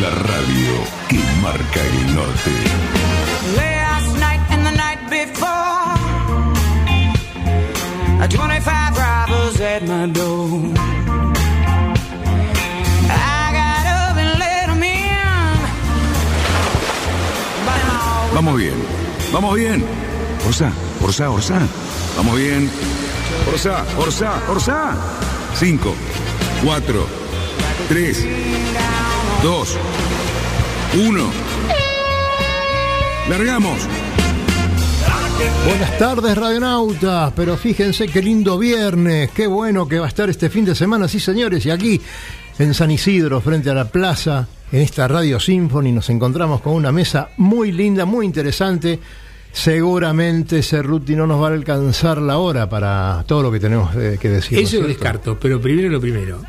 [0.00, 0.72] La radio
[1.08, 2.50] que marca el norte.
[3.56, 5.96] Last night and the night before,
[8.28, 10.72] 25 robbers at my door.
[13.10, 15.58] I got up and let 'em in.
[18.34, 18.74] Vamos bien,
[19.32, 19.84] vamos bien.
[20.46, 20.70] Orsa,
[21.02, 21.60] Orsa, Orsa.
[22.16, 22.70] Vamos bien.
[23.52, 24.96] Orsa, Orsa, Orsa.
[25.54, 25.94] 5,
[26.62, 27.06] 4,
[27.88, 28.26] 3,
[29.42, 29.76] 2,
[31.08, 31.30] 1.
[33.30, 33.78] Largamos.
[35.64, 37.32] Buenas tardes, radionautas.
[37.36, 39.30] Pero fíjense qué lindo viernes.
[39.30, 41.64] Qué bueno que va a estar este fin de semana, sí, señores.
[41.66, 42.00] Y aquí,
[42.58, 46.90] en San Isidro, frente a la plaza, en esta Radio Symphony, nos encontramos con una
[46.90, 48.98] mesa muy linda, muy interesante.
[49.52, 54.18] Seguramente Cerruti no nos va a alcanzar la hora para todo lo que tenemos eh,
[54.20, 54.58] que decir.
[54.58, 54.88] ¿no es Eso lo cierto?
[54.88, 56.40] descarto, pero primero lo primero.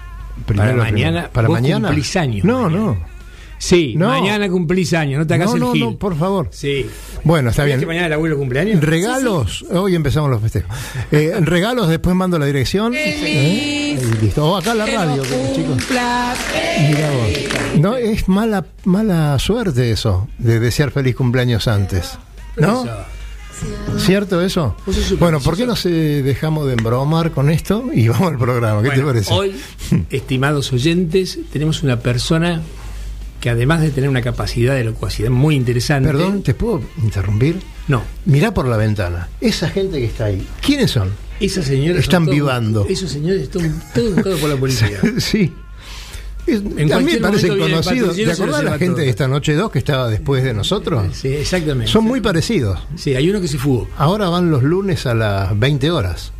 [0.45, 1.87] Primero, para mañana, ¿Para vos mañana?
[1.89, 2.45] cumplís años.
[2.45, 2.77] No, mañana.
[2.83, 3.19] no.
[3.61, 4.07] Sí, No.
[4.07, 5.81] mañana cumplís años, no te hagas No, el no, gil.
[5.81, 6.47] no, por favor.
[6.51, 6.85] Sí.
[7.25, 7.81] Bueno, está ¿Sabías bien.
[7.81, 8.81] que mañana el abuelo cumpleaños?
[8.81, 10.73] Regalos, hoy empezamos los festejos.
[11.11, 12.93] Eh, regalos, después mando la dirección.
[12.95, 13.97] ¿eh?
[14.01, 14.45] Y listo.
[14.49, 15.77] O acá la radio, chicos.
[15.89, 17.79] Mira vos.
[17.81, 22.17] No, es mala, mala suerte eso, de desear feliz cumpleaños antes.
[22.55, 22.85] ¿No?
[23.97, 24.75] ¿Cierto eso?
[24.85, 28.81] Súper Bueno, ¿por qué no se dejamos de embromar con esto y vamos al programa?
[28.81, 29.33] ¿Qué te parece?
[29.33, 29.55] Hoy,
[30.09, 32.61] estimados oyentes, tenemos una persona
[33.39, 36.09] que además de tener una capacidad de locuacidad muy interesante.
[36.09, 37.59] Perdón, ¿te puedo interrumpir?
[37.87, 39.29] No, Mirá por la ventana.
[39.41, 41.09] Esa gente que está ahí, ¿quiénes son?
[41.39, 41.99] esa señora.
[41.99, 42.85] Están vivando.
[42.89, 44.99] Esos señores están todos buscados por la policía.
[45.17, 45.53] sí.
[46.53, 48.15] Es- En a mí me parecen conocidos.
[48.15, 49.01] ¿Te acordás los la gente todo.
[49.03, 51.05] de esta noche 2 que estaba después de nosotros?
[51.15, 51.91] Sí, exactamente.
[51.91, 52.79] Son muy parecidos.
[52.95, 56.31] Sí, hay uno que se fugó Ahora van los lunes a las 20 horas.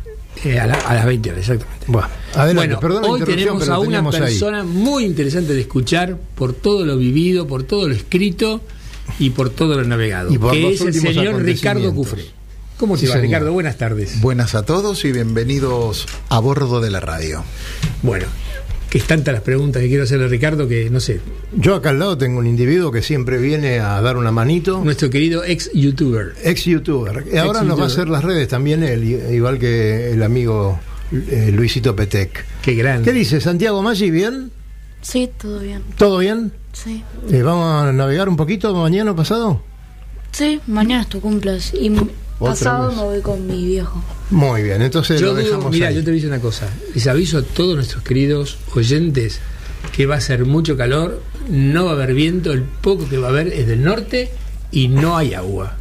[0.44, 1.84] eh, a, la- a las 20 horas, exactamente.
[1.88, 4.10] Bueno, adelante, bueno, perdón la hoy interrupción, tenemos pero a una ahí.
[4.32, 8.60] persona muy interesante de escuchar por todo lo vivido, por todo lo escrito
[9.18, 11.92] y por todo lo navegado, Y por que es el señor Ricardo.
[11.94, 12.24] Cufré.
[12.78, 13.26] ¿Cómo te Sí, va, señor.
[13.26, 13.52] Ricardo?
[13.52, 14.20] Buenas tardes.
[14.22, 17.44] Buenas a todos y bienvenidos a bordo de la radio.
[18.02, 18.24] Bueno,
[18.90, 21.20] que es tantas las preguntas que quiero hacerle a Ricardo que no sé.
[21.56, 24.82] Yo acá al lado tengo un individuo que siempre viene a dar una manito.
[24.84, 26.34] Nuestro querido ex youtuber.
[26.42, 27.24] Ex youtuber.
[27.32, 30.80] Y ahora nos va a hacer las redes también él, igual que el amigo
[31.12, 32.44] eh, Luisito Petec.
[32.62, 33.04] Qué grande.
[33.04, 34.10] ¿Qué dice Santiago Maggi?
[34.10, 34.50] ¿Bien?
[35.02, 35.82] Sí, todo bien.
[35.96, 36.52] ¿Todo bien?
[36.72, 37.04] Sí.
[37.30, 39.62] Eh, ¿Vamos a navegar un poquito mañana o pasado?
[40.32, 41.72] Sí, mañana es tu cumpleaños.
[41.74, 41.92] Y
[42.48, 42.96] pasado vez.
[42.96, 44.02] me voy con mi viejo.
[44.30, 46.68] Muy bien, entonces Yo lo dejamos mira, yo te voy a decir una cosa.
[46.94, 49.40] Les aviso a todos nuestros queridos oyentes
[49.92, 53.28] que va a ser mucho calor, no va a haber viento, el poco que va
[53.28, 54.30] a haber es del norte
[54.70, 55.76] y no hay agua.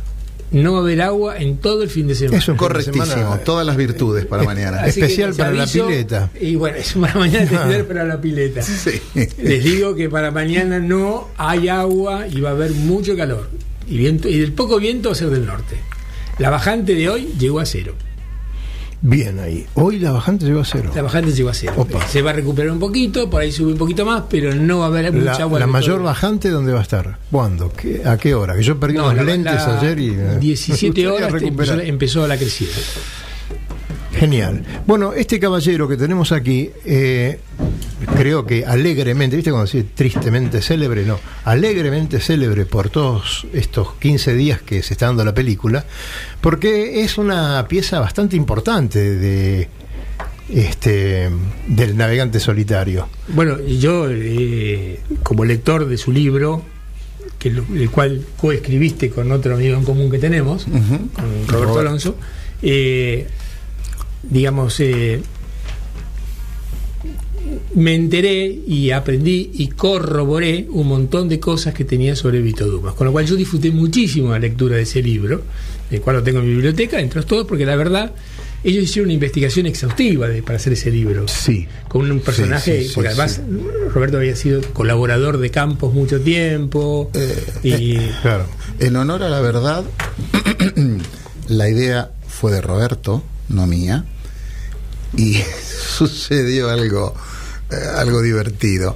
[0.52, 2.40] No va a haber agua en todo el fin de semana.
[2.40, 4.88] Eso Correctísimo, semana- todas las virtudes para mañana.
[4.88, 6.32] Especial para la pileta.
[6.42, 8.64] Y bueno, es para mañana especial para la pileta.
[8.64, 9.00] Sí.
[9.44, 13.48] Les digo que para mañana no hay agua y va a haber mucho calor.
[13.88, 15.76] Y, viento, y el poco viento va a ser del norte.
[16.40, 17.94] La bajante de hoy llegó a cero.
[19.02, 19.66] Bien ahí.
[19.76, 20.92] Hoy la bajante llegó a cero.
[20.94, 21.74] La bajante llegó a cero.
[21.78, 22.06] Opa.
[22.08, 24.86] Se va a recuperar un poquito, por ahí sube un poquito más, pero no va
[24.86, 25.60] a haber mucha La, agua.
[25.60, 27.18] la mayor bajante, ¿dónde va a estar?
[27.32, 27.72] ¿Cuándo?
[27.72, 28.56] ¿Qué- ¿A qué hora?
[28.56, 30.10] Que yo perdí No, la- lentes la- ayer y.
[30.10, 32.72] eh, 17 me gustaría horas empezó, empezó la crecida.
[34.20, 34.64] Genial.
[34.86, 37.40] Bueno, este caballero que tenemos aquí, eh,
[38.18, 41.06] creo que alegremente, ¿viste cuando decís tristemente célebre?
[41.06, 45.86] No, alegremente célebre por todos estos 15 días que se está dando la película,
[46.42, 49.70] porque es una pieza bastante importante de
[50.54, 51.30] este
[51.68, 53.08] del navegante solitario.
[53.30, 56.62] Bueno, y yo, eh, como lector de su libro,
[57.38, 61.08] que lo- el cual coescribiste con otro amigo en común que tenemos, con
[61.48, 61.80] Roberto Robert.
[61.88, 62.18] Alonso,
[62.62, 63.28] eh,
[64.24, 65.22] digamos, eh,
[67.74, 72.94] me enteré y aprendí y corroboré un montón de cosas que tenía sobre Vito Dumas,
[72.94, 75.42] con lo cual yo disfruté muchísimo la lectura de ese libro,
[75.90, 78.12] el cual lo tengo en mi biblioteca, entre todos, porque la verdad,
[78.64, 81.66] ellos hicieron una investigación exhaustiva de- para hacer ese libro Sí.
[81.88, 83.40] con un personaje, sí, sí, porque además
[83.94, 87.10] Roberto había sido colaborador de Campos mucho tiempo
[87.64, 88.46] y Claro.
[88.80, 89.86] En honor a la verdad,
[91.48, 94.06] la idea fue de Roberto, no mía,
[95.16, 95.38] y
[95.98, 97.14] sucedió algo,
[97.72, 98.96] eh, algo divertido.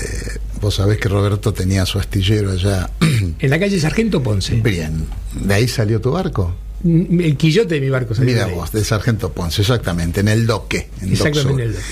[0.00, 2.90] eh, vos sabés que Roberto tenía su astillero allá.
[3.38, 4.54] En la calle Sargento Ponce.
[4.60, 6.54] Bien, ¿de ahí salió tu barco?
[6.82, 10.28] Mm, El quillote de mi barco salió Mira de vos, de Sargento Ponce, exactamente, en
[10.28, 10.88] el doque.
[11.02, 11.84] En Exactamente en el doque.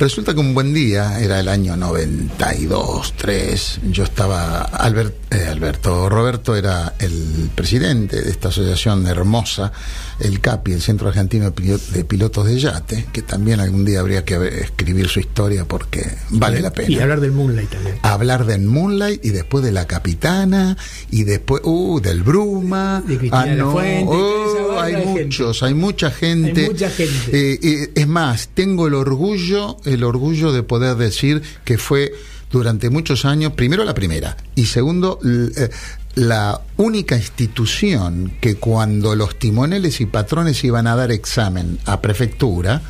[0.00, 6.08] Resulta que un buen día, era el año 92, 3, yo estaba, Albert- eh, Alberto,
[6.08, 9.72] Roberto era el presidente de esta asociación hermosa,
[10.18, 14.00] el CAPI, el Centro Argentino de Pilo- de Pilotos de Yate, que también algún día
[14.00, 17.98] habría que escribir su historia porque vale la pena Y hablar del Moonlight también.
[18.02, 20.78] hablar de Moonlight y después de la Capitana
[21.10, 23.02] y después uh, del Bruma.
[23.06, 25.24] De la Fuente, oh, hay gente.
[25.24, 26.62] muchos, hay mucha gente.
[26.62, 27.12] Hay mucha gente.
[27.32, 32.12] Eh, eh, es más, tengo el orgullo, el orgullo de poder decir que fue
[32.50, 35.70] durante muchos años, primero la primera y segundo eh,
[36.14, 42.82] la única institución que cuando los timoneles y patrones iban a dar examen a prefectura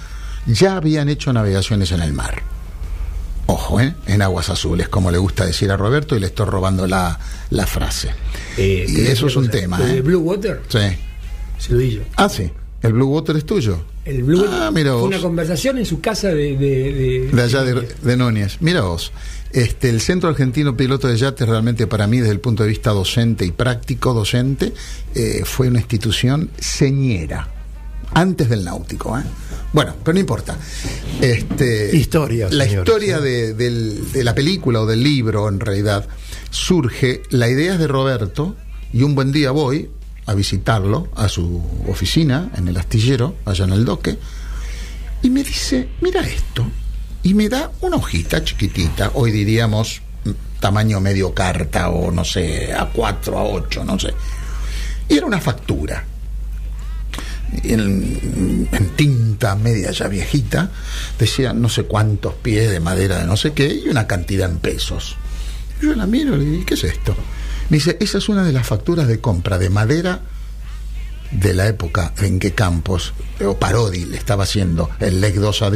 [0.46, 2.42] ya habían hecho navegaciones en el mar.
[3.46, 3.94] Ojo, ¿eh?
[4.06, 7.18] en aguas azules, como le gusta decir a Roberto, y le estoy robando la,
[7.50, 8.10] la frase.
[8.56, 9.76] Eh, y ¿querés eso es un tema.
[9.76, 9.90] cosa?
[9.90, 9.96] ¿eh?
[9.96, 10.62] ¿El Blue Water?
[10.68, 10.78] Sí.
[11.58, 12.02] Se lo di yo.
[12.16, 12.50] Ah, sí.
[12.80, 13.84] ¿El Blue Water es tuyo?
[14.04, 16.56] El Blue Ah, fue una conversación en su casa de...
[16.56, 18.56] De, de- De allá de, de Núñez.
[18.60, 19.12] Mira vos.
[19.52, 22.90] Este, el Centro Argentino Piloto de Yates realmente para mí, desde el punto de vista
[22.90, 24.72] docente y práctico docente,
[25.14, 27.48] eh, fue una institución señera.
[28.14, 29.22] Antes del náutico, ¿eh?
[29.72, 30.56] Bueno, pero no importa.
[31.20, 33.20] Este, Historia, La señores, historia ¿eh?
[33.20, 36.08] de, del- de la película o del libro, en realidad,
[36.50, 37.22] surge.
[37.30, 38.56] La idea es de Roberto,
[38.92, 39.90] y un buen día voy
[40.30, 44.16] a visitarlo a su oficina, en el astillero, allá en el doque,
[45.22, 46.64] y me dice, mira esto,
[47.24, 50.30] y me da una hojita chiquitita, hoy diríamos mm,
[50.60, 54.14] tamaño medio carta o no sé, a 4, a 8, no sé.
[55.08, 56.04] Y era una factura.
[57.64, 60.70] En, en tinta media ya viejita,
[61.18, 64.58] decía no sé cuántos pies de madera de no sé qué y una cantidad en
[64.58, 65.16] pesos.
[65.82, 67.16] Yo la miro y le digo, ¿qué es esto?
[67.70, 70.20] Me dice, esa es una de las facturas de compra de madera
[71.30, 73.14] de la época en que Campos
[73.44, 75.70] o Parodi le estaba haciendo el LEC 2 a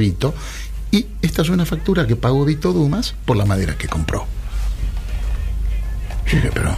[0.94, 4.26] y esta es una factura que pagó Vito Dumas por la madera que compró.
[6.26, 6.74] Yo dije, pero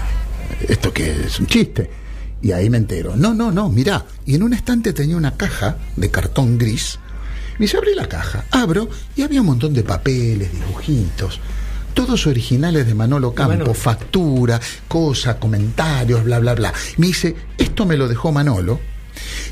[0.69, 1.91] esto que es un chiste.
[2.41, 3.15] Y ahí me entero.
[3.15, 4.07] No, no, no, mirá.
[4.25, 6.99] Y en un estante tenía una caja de cartón gris.
[7.59, 8.47] Me dice, abrí la caja.
[8.51, 11.41] Abro y había un montón de papeles, dibujitos.
[11.97, 16.75] Todos originales de Manolo Campo, factura, cosas, comentarios, bla, bla, bla.
[16.99, 18.79] Me dice, esto me lo dejó Manolo.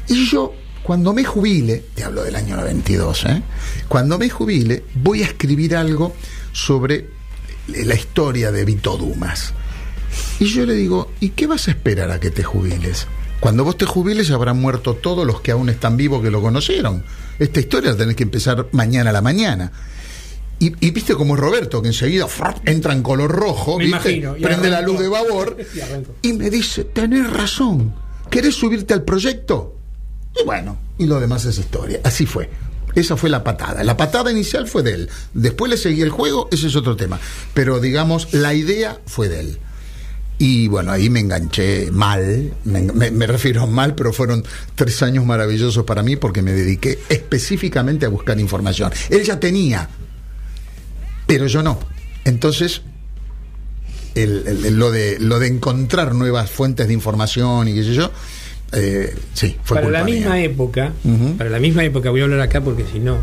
[0.08, 0.52] Y yo,
[0.82, 3.43] cuando me jubile, te hablo del año 92, ¿eh?
[3.88, 6.14] cuando me jubile, voy a escribir algo
[6.52, 7.08] sobre
[7.69, 9.55] la historia de Vito Dumas.
[10.38, 13.06] Y yo le digo, ¿y qué vas a esperar a que te jubiles?
[13.40, 17.05] Cuando vos te jubiles habrán muerto todos los que aún están vivos que lo conocieron.
[17.38, 19.73] Esta historia la tenés que empezar mañana a la mañana.
[20.58, 22.66] Y, y viste como es Roberto, que enseguida ¡frap!
[22.68, 24.12] entra en color rojo, Me ¿viste?
[24.12, 25.56] imagino, y prende la luz de babor
[26.22, 27.94] y me dice, tenés razón,
[28.30, 29.76] ¿querés subirte al proyecto?
[30.40, 32.00] Y bueno, y lo demás es historia.
[32.04, 32.48] Así fue.
[32.94, 33.82] Esa fue la patada.
[33.82, 35.10] La patada inicial fue de él.
[35.32, 37.18] Después le seguí el juego, ese es otro tema.
[37.52, 39.58] Pero digamos, la idea fue de él.
[40.38, 45.24] Y bueno, ahí me enganché mal, me, me- me refiero mal, pero fueron tres años
[45.24, 48.92] maravillosos para mí porque me dediqué específicamente a buscar información.
[49.11, 49.88] Él ya tenía,
[51.26, 51.78] pero yo no.
[52.25, 52.83] Entonces,
[54.14, 57.95] el- el- el- lo, de, lo de encontrar nuevas fuentes de información y qué sé
[57.95, 58.11] yo,
[58.73, 60.45] eh, sí, fue para culpa la misma mía.
[60.45, 60.93] época,
[61.38, 63.19] para la misma época, voy a hablar acá porque si no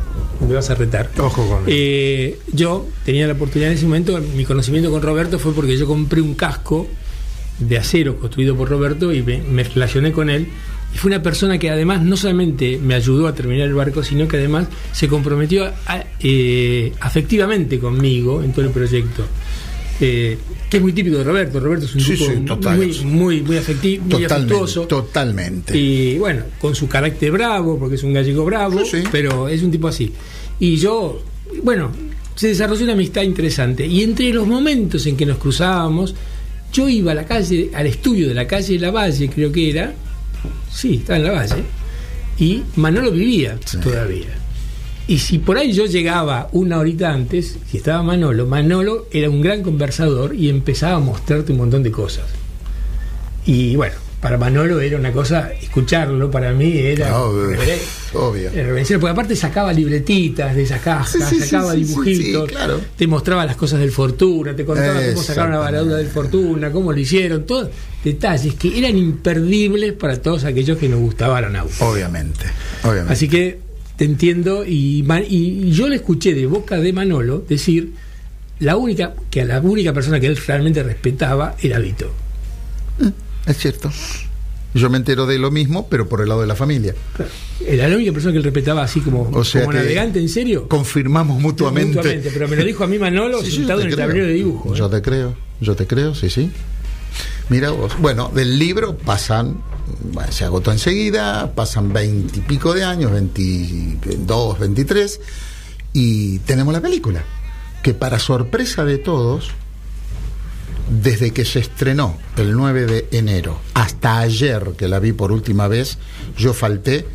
[0.47, 1.09] me vas a retar.
[1.17, 5.53] Ojo con Eh, yo tenía la oportunidad en ese momento, mi conocimiento con Roberto fue
[5.53, 6.87] porque yo compré un casco
[7.59, 10.47] de acero construido por Roberto y me, me relacioné con él.
[10.93, 14.27] Y fue una persona que además no solamente me ayudó a terminar el barco, sino
[14.27, 19.25] que además se comprometió a- eh, afectivamente conmigo en todo el proyecto.
[20.03, 20.37] Eh,
[20.69, 21.59] que es muy típico de Roberto.
[21.59, 22.77] Roberto es un Sí, tipo sí, total.
[22.77, 24.81] muy, muy, muy, afecti- muy afectuoso.
[24.87, 25.77] totalmente.
[25.77, 29.69] Y bueno, con su carácter bravo, porque es un gallego bravo, Sí, pero es un
[29.71, 30.11] tipo así.
[30.59, 31.21] Y yo,
[31.63, 31.91] bueno,
[32.35, 33.85] se desarrolló una amistad interesante.
[33.85, 36.15] Y entre los momentos en que nos cruzábamos,
[36.73, 39.93] yo iba a la calle, al estudio de la calle La Valle, creo que era.
[40.71, 41.63] Sí, estaba en La Valle.
[42.37, 43.77] Y Manolo vivía Sí.
[43.77, 44.27] todavía.
[45.07, 49.41] Y si por ahí yo llegaba una horita antes, si estaba Manolo, Manolo era un
[49.41, 52.25] gran conversador y empezaba a mostrarte un montón de cosas.
[53.45, 57.73] Y bueno, para Manolo era una cosa, escucharlo para mí era Obvio, era-
[58.13, 58.51] obvio.
[58.51, 62.79] era porque aparte sacaba libretitas de esas cajas, Sí, sí, sacaba sí, dibujitos, sí, claro.
[62.95, 66.91] te mostraba las cosas del Fortuna, te contaba cómo sacaron la varadura del Fortuna, cómo
[66.93, 67.69] lo hicieron, todos
[68.03, 71.83] detalles que eran imperdibles para todos aquellos que nos gustaba la náutica.
[71.85, 72.45] Obviamente,
[72.83, 73.13] obviamente.
[73.13, 73.57] Así que
[73.95, 75.03] te entiendo y,
[75.71, 77.93] yo le escuché de boca de Manolo decir
[78.59, 82.11] la única, que a la única persona que él realmente respetaba era Vito.
[83.45, 83.91] Es cierto.
[84.73, 86.95] Yo me entero de lo mismo, pero por el lado de la familia.
[87.65, 90.67] Era la única persona que él respetaba así como, O sea como navegante, ¿en serio?
[90.69, 91.97] Confirmamos mutuamente.
[91.97, 94.73] Mutuamente, pero me lo dijo a mí Manolo Sí, sentado en el tablero de dibujo.
[94.73, 94.77] ¿eh?
[94.77, 96.51] Yo te creo, yo te creo, sí, sí.
[97.49, 97.99] Mira vos.
[97.99, 99.61] Bueno, del libro pasan,
[100.13, 105.19] bueno, se agotó enseguida, pasan veintipico de años, 22, 23,
[105.91, 107.25] y tenemos la película,
[107.83, 109.51] que para sorpresa de todos,
[110.91, 115.67] desde que se estrenó el 9 de enero hasta ayer que la vi por última
[115.67, 115.97] vez,
[116.37, 117.05] yo falté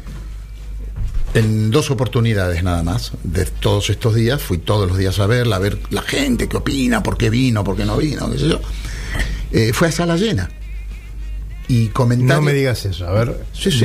[1.34, 4.40] en dos oportunidades nada más de todos estos días.
[4.40, 7.62] Fui todos los días a verla, a ver la gente qué opina, por qué vino,
[7.62, 8.60] por qué no vino, qué sé yo.
[9.52, 10.50] Eh, fue a sala llena.
[11.68, 12.36] Y comentarios.
[12.36, 13.84] No me digas eso, a ver, Sí, sí.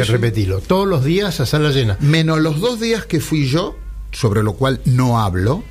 [0.68, 1.98] Todos los días a sala llena.
[2.00, 3.76] Menos los dos días que fui yo,
[4.12, 5.64] sobre lo cual no hablo,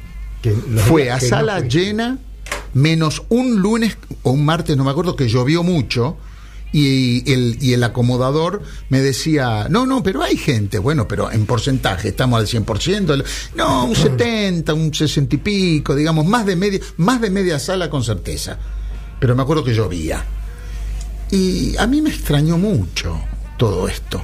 [0.43, 2.19] Que fue a no sala llena,
[2.75, 6.17] menos un lunes o un martes, no me acuerdo, que llovió mucho.
[6.73, 11.45] Y el, y el acomodador me decía, no, no, pero hay gente, bueno, pero en
[11.45, 13.25] porcentaje, estamos al 100%, el-
[13.57, 17.91] no, un 70, un 60 y pico, digamos, más de media, más de media sala
[17.91, 18.57] con certeza.
[19.19, 20.25] Pero me acuerdo que llovía.
[21.33, 23.21] Y a mí me extrañó mucho
[23.59, 24.23] todo esto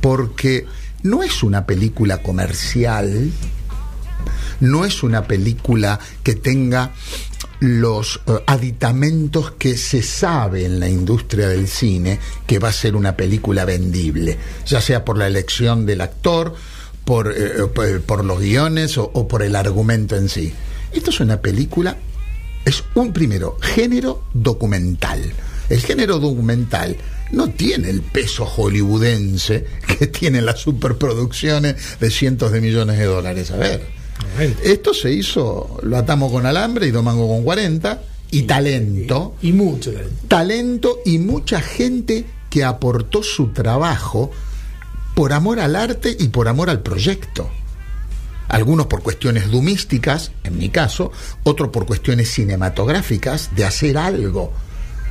[0.00, 0.66] porque
[1.02, 3.30] no es una película comercial,
[4.60, 6.92] no es una película que tenga
[7.60, 12.96] los eh, aditamentos que se sabe en la industria del cine que va a ser
[12.96, 16.54] una película vendible, ya sea por la elección del actor,
[17.04, 20.52] por, eh, por, por los guiones o, o por el argumento en sí.
[20.92, 21.96] Esto es una película,
[22.64, 25.20] es un primero género documental.
[25.68, 26.96] El género documental
[27.32, 29.66] no tiene el peso hollywoodense
[29.98, 33.50] que tienen las superproducciones de cientos de millones de dólares.
[33.50, 33.99] A ver,
[34.62, 39.92] esto se hizo, lo atamos con alambre y domango con 40 y talento Y mucho
[39.92, 40.26] talento.
[40.28, 44.30] talento y mucha gente que aportó su trabajo
[45.14, 47.50] por amor al arte y por amor al proyecto.
[48.48, 51.12] Algunos por cuestiones dumísticas, en mi caso,
[51.44, 54.52] otros por cuestiones cinematográficas, de hacer algo,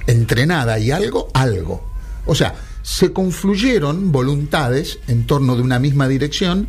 [0.08, 1.90] entrenada y algo, algo.
[2.26, 6.68] O sea, se confluyeron voluntades en torno de una misma dirección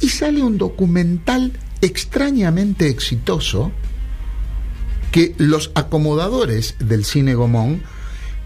[0.00, 3.72] y sale un documental extrañamente exitoso
[5.12, 7.82] que los acomodadores del cine Gomón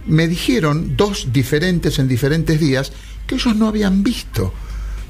[0.06, 2.92] me dijeron, dos diferentes en diferentes días,
[3.26, 4.52] que ellos no habían visto.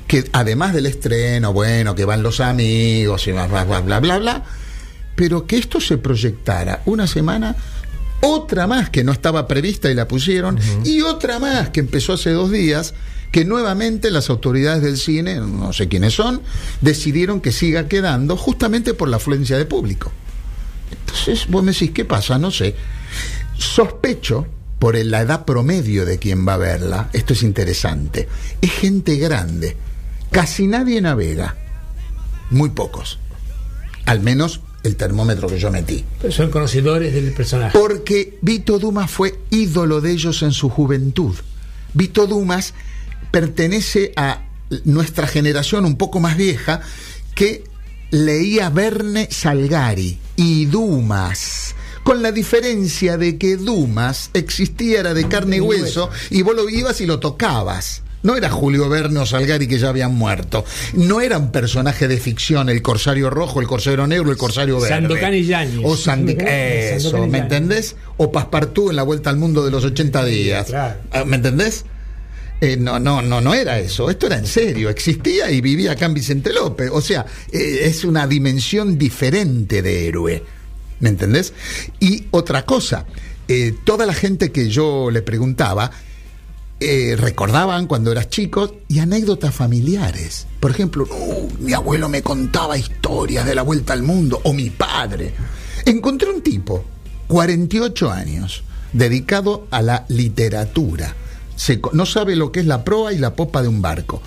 [0.07, 4.19] Que además del estreno, bueno, que van los amigos y bla, bla, bla, bla, bla,
[4.19, 4.45] bla,
[5.17, 7.57] pero que esto se proyectara una semana,
[8.21, 12.31] otra más que no estaba prevista y la pusieron, y otra más que empezó hace
[12.31, 12.95] dos días,
[13.35, 16.41] que nuevamente las autoridades del cine, no sé quiénes son,
[16.83, 20.13] decidieron que siga quedando justamente por la afluencia de público.
[21.01, 22.39] Entonces vos me decís, ¿qué pasa?
[22.39, 22.77] No sé.
[23.59, 24.47] Sospecho,
[24.79, 28.29] por la edad promedio de quien va a verla, esto es interesante,
[28.61, 29.77] es gente grande.
[30.31, 31.57] Casi nadie navega.
[32.51, 33.19] Muy pocos.
[34.07, 36.05] Al menos el termómetro que yo metí.
[36.21, 37.77] Pero son conocedores del personaje.
[37.77, 41.35] Porque Vito Dumas fue ídolo de ellos en su juventud.
[41.95, 42.75] Vito Dumas
[43.35, 44.43] pertenece a
[44.85, 46.81] nuestra generación un poco más vieja
[47.35, 47.65] que
[48.13, 51.75] leía Verne Salgari y Dumas.
[52.05, 56.69] Con la diferencia de que Dumas existía, era de carne y hueso, y vos lo
[56.69, 58.03] ibas y lo tocabas.
[58.23, 60.65] No era Julio Verne o Salgari que ya habían muerto.
[60.95, 64.95] No era un personaje de ficción, el corsario rojo, el corsario negro, el corsario verde.
[64.95, 65.81] Sandokan y Yáñez.
[65.85, 67.97] O Sandi- y Eso, ¿me entendés?
[68.17, 70.73] O Paspartú en la vuelta al mundo de los 80 días.
[70.73, 71.85] Ah, ¿Me entendés?
[72.61, 74.09] Eh, no, no, no, no era eso.
[74.11, 74.89] Esto era en serio.
[74.89, 76.91] Existía y vivía acá en Vicente López.
[76.93, 80.43] O sea, eh, es una dimensión diferente de héroe.
[81.01, 81.53] ¿Me entendés?
[82.01, 83.05] Y otra cosa,
[83.49, 85.91] eh, toda la gente que yo le preguntaba
[86.81, 90.47] eh, recordaban cuando eras chico y anécdotas familiares.
[90.61, 94.71] Por ejemplo, "No, mi abuelo me contaba historias de la vuelta al mundo, o mi
[94.71, 95.33] padre.
[95.85, 96.85] Encontré un tipo,
[97.29, 101.15] 48 años, dedicado a la literatura.
[101.93, 104.21] No sabe lo que es la proa y la popa de un barco.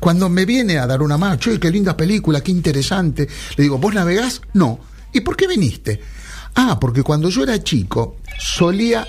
[0.00, 3.94] Cuando me viene a dar una mano, qué linda película, qué interesante, le digo, ¿vos
[3.94, 4.42] navegás?
[4.52, 4.78] No.
[5.12, 6.00] ¿Y por qué viniste?
[6.54, 9.06] Ah, porque cuando yo era chico solía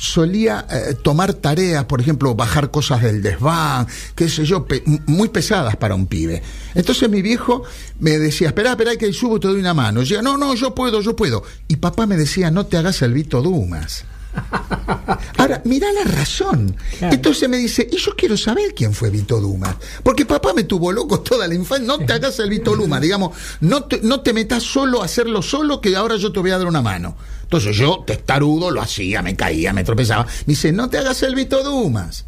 [0.00, 3.84] solía eh, tomar tareas, por ejemplo, bajar cosas del desván,
[4.14, 6.40] qué sé yo, pe- muy pesadas para un pibe.
[6.76, 7.64] Entonces mi viejo
[7.98, 10.02] me decía, espera, espera, que subo, te doy una mano.
[10.02, 11.42] Y yo, no, no, yo puedo, yo puedo.
[11.66, 14.04] Y papá me decía, no te hagas el Vito Dumas.
[15.38, 16.76] Ahora, mira la razón.
[16.98, 17.14] Claro.
[17.14, 19.76] Entonces me dice, y yo quiero saber quién fue Vito Dumas.
[20.02, 21.86] Porque papá me tuvo loco toda la infancia.
[21.86, 25.42] No te hagas el Vito Dumas, digamos, no te, no te metas solo a hacerlo
[25.42, 27.16] solo, que ahora yo te voy a dar una mano.
[27.42, 30.24] Entonces yo, testarudo, lo hacía, me caía, me tropezaba.
[30.24, 32.26] Me dice, no te hagas el Vito Dumas.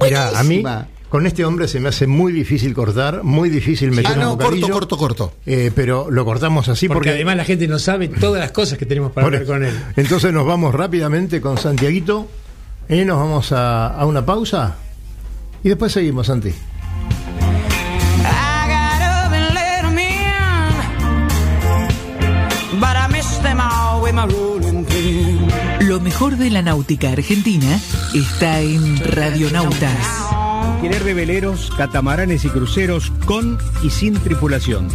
[0.00, 0.62] Mira, a mí.
[1.08, 4.30] Con este hombre se me hace muy difícil cortar, muy difícil meter Ah, un no,
[4.36, 4.68] bocadillo.
[4.68, 5.38] corto, corto, corto.
[5.46, 8.76] Eh, pero lo cortamos así porque, porque, además la gente no sabe todas las cosas
[8.78, 9.74] que tenemos para Por- hablar con él.
[9.96, 12.28] Entonces nos vamos rápidamente con Santiaguito.
[12.88, 14.76] Eh, nos vamos a, a una pausa
[15.64, 16.52] y después seguimos, Santi.
[25.80, 27.78] Lo mejor de la náutica argentina
[28.14, 29.96] está en Radionautas.
[30.66, 34.88] Alquiler de veleros, catamaranes y cruceros con y sin tripulación.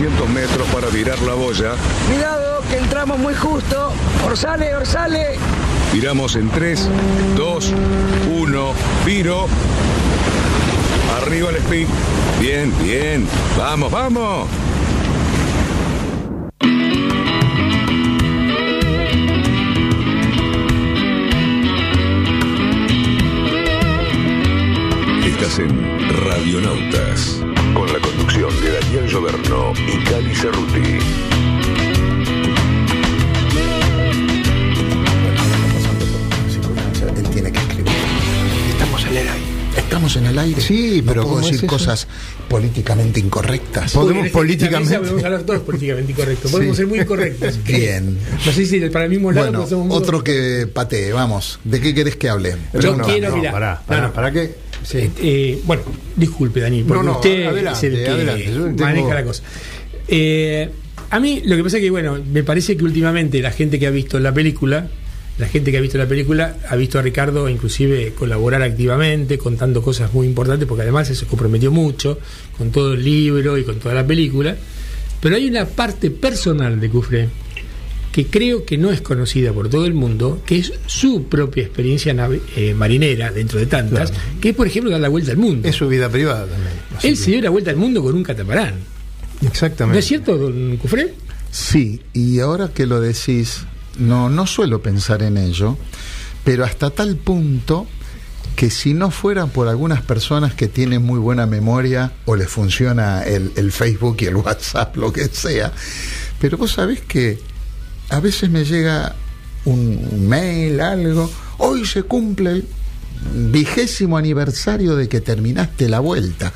[0.00, 1.74] 200 metros para virar la boya.
[2.08, 3.92] Cuidado, que entramos muy justo.
[4.24, 5.36] Orsale, orsale.
[5.92, 6.88] Viramos en 3,
[7.36, 7.72] 2,
[8.34, 8.72] 1,
[9.04, 9.46] viro.
[11.20, 11.86] Arriba el speed.
[12.40, 13.28] Bien, bien.
[13.58, 14.48] Vamos, vamos.
[25.50, 27.40] Estás en Radionautas,
[27.74, 30.98] con la conducción de Daniel Lloberno y Cali Cerruti.
[37.16, 37.92] Él tiene que escribir.
[38.70, 39.44] Estamos en el aire.
[39.76, 40.60] Estamos en el aire.
[40.60, 41.66] Sí, pero no puedo ¿cómo es decir eso?
[41.66, 42.06] cosas
[42.48, 43.92] políticamente incorrectas.
[43.92, 46.50] Podemos esta políticamente- Podemos hablar todos políticamente incorrectos.
[46.52, 46.82] Podemos Sí.
[46.82, 47.58] ser muy correctos.
[47.64, 48.18] Bien.
[48.46, 51.58] No sé si para el mismo lado Bueno, somos muy- otro que patee, vamos.
[51.64, 52.54] ¿De qué querés que hable?
[52.78, 53.50] Yo no, quiero, no, mirá.
[53.52, 54.12] pará, No, pará, no.
[54.12, 54.69] ¿para qué?
[54.82, 55.10] Sí.
[55.22, 55.82] Eh, bueno,
[56.16, 59.24] disculpe, Dani, porque No, no, usted adelante, es el que adelante, yo tengo- maneja la
[59.24, 59.42] cosa.
[60.08, 60.68] Eh,
[61.10, 63.86] a mí lo que pasa es que, bueno, me parece que últimamente la gente que
[63.86, 64.88] ha visto la película,
[65.38, 69.82] la gente que ha visto la película, ha visto a Ricardo inclusive colaborar activamente, contando
[69.82, 72.18] cosas muy importantes, porque además se comprometió mucho
[72.58, 74.56] con todo el libro y con toda la película.
[75.20, 77.28] Pero hay una parte personal de Cufré
[78.12, 82.12] que creo que no es conocida por todo el mundo, que es su propia experiencia
[82.12, 85.68] nave- eh, marinera, dentro de tantas, que es, por ejemplo, dar la vuelta al mundo.
[85.68, 86.72] Es su vida privada también.
[87.02, 88.74] Él se dio la vuelta al mundo con un catamarán.
[89.46, 89.94] Exactamente.
[89.94, 91.14] ¿No es cierto, don Cufré?
[91.50, 93.60] Sí, y ahora que lo decís,
[93.98, 95.78] no, no suelo pensar en ello,
[96.44, 97.86] pero hasta tal punto
[98.56, 103.22] que si no fuera por algunas personas que tienen muy buena memoria o les funciona
[103.22, 105.72] el, el Facebook y el WhatsApp, lo que sea,
[106.40, 107.38] pero vos sabés que
[108.10, 109.14] a veces me llega
[109.64, 112.68] un, mail, algo, hoy se cumple el
[113.52, 116.52] vigésimo aniversario de que terminaste la vuelta.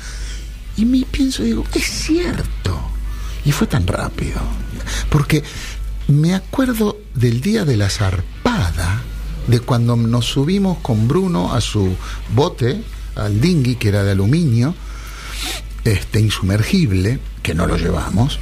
[0.77, 2.79] Y me pienso, digo, es cierto.
[3.45, 4.41] Y fue tan rápido.
[5.09, 5.43] Porque
[6.07, 9.01] me acuerdo del día de la zarpada,
[9.47, 11.95] de cuando nos subimos con Bruno a su
[12.33, 12.83] bote,
[13.15, 14.75] al dinghy, que era de aluminio,
[15.85, 18.39] este insumergible, que no lo llevamos.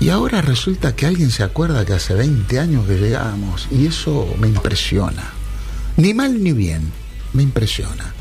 [0.00, 3.66] Y ahora resulta que alguien se acuerda que hace 20 años que llegamos.
[3.70, 5.32] Y eso me impresiona.
[5.96, 6.92] Ni mal ni bien,
[7.32, 8.14] me impresiona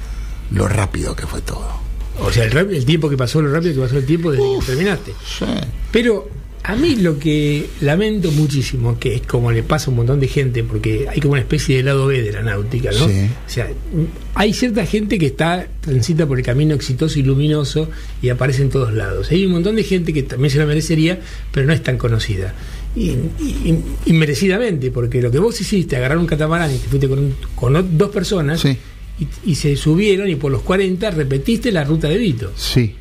[0.52, 1.70] lo rápido que fue todo.
[2.20, 4.66] O sea, el, el tiempo que pasó, lo rápido que pasó el tiempo desde Uf.
[4.66, 5.14] que terminaste.
[5.38, 5.46] Sí.
[5.92, 6.28] Pero
[6.64, 10.28] A mí lo que lamento muchísimo, que es como le pasa a un montón de
[10.28, 13.08] gente, porque hay como una especie de lado B de la náutica, ¿no?
[13.08, 13.22] Sí.
[13.46, 13.70] O sea,
[14.36, 17.90] hay cierta gente que está transita por el camino exitoso y luminoso
[18.22, 19.32] y aparece en todos lados.
[19.32, 21.20] Hay un montón de gente que también se la merecería,
[21.54, 22.54] pero no es tan conocida.
[22.98, 27.08] Y, y- y merecidamente, porque lo que vos hiciste, agarrar un catamarán y te fuiste
[27.08, 28.76] con, con dos personas Sí.
[29.46, 32.52] y, y se subieron y por los 40 repetiste la ruta de Vito.
[32.58, 32.94] Sí.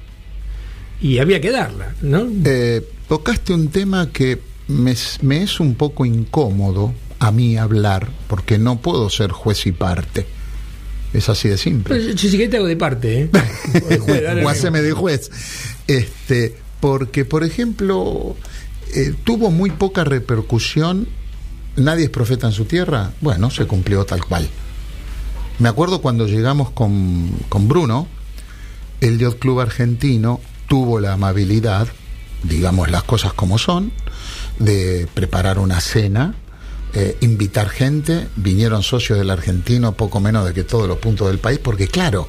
[1.01, 2.29] Y había que darla, ¿no?
[2.45, 8.09] Eh, tocaste un tema que me, es- me es un poco incómodo a mí hablar,
[8.29, 10.27] porque no puedo ser juez y parte.
[11.13, 11.95] Es así de simple.
[11.97, 13.31] Pero yo, sí que te hago de parte, ¿eh?
[13.89, 15.31] De juez, o haceme de juez.
[15.87, 18.37] Este, porque, por ejemplo,
[18.95, 21.09] eh, tuvo muy poca repercusión.
[21.77, 23.13] Nadie es profeta en su tierra.
[23.21, 24.49] Bueno, se cumplió tal cual.
[25.59, 28.09] Me acuerdo cuando llegamos con, con Bruno,
[29.01, 31.89] el Yacht Club Argentino tuvo la amabilidad,
[32.49, 33.93] digamos las cosas como son,
[34.59, 36.35] de preparar una cena,
[36.95, 41.39] eh, invitar gente, vinieron socios del argentino, poco menos de que todos los puntos del
[41.39, 42.27] país, porque claro,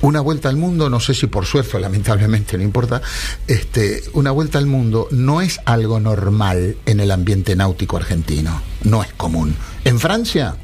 [0.00, 3.02] una vuelta al mundo, no sé si por suerte lamentablemente, no importa,
[3.46, 9.02] este, una vuelta al mundo no es algo normal en el ambiente náutico argentino, no
[9.02, 9.54] es común.
[9.84, 10.56] En Francia,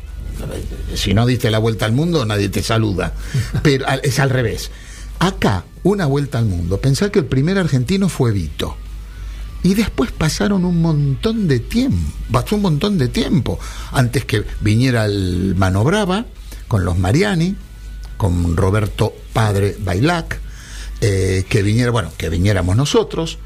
[0.94, 3.14] si no diste la vuelta al mundo, nadie te saluda,
[3.62, 4.70] pero es al revés.
[5.24, 8.76] Acá, una vuelta al mundo, pensar que el primer argentino fue Vito.
[9.62, 13.58] Y después pasaron un montón de tiempo, pasó un montón de tiempo,
[13.92, 16.26] antes que viniera el Mano Brava,
[16.68, 17.56] con los Mariani,
[18.18, 20.38] con Roberto Padre Bailac,
[21.00, 23.38] eh, que viniera, bueno, que viniéramos nosotros,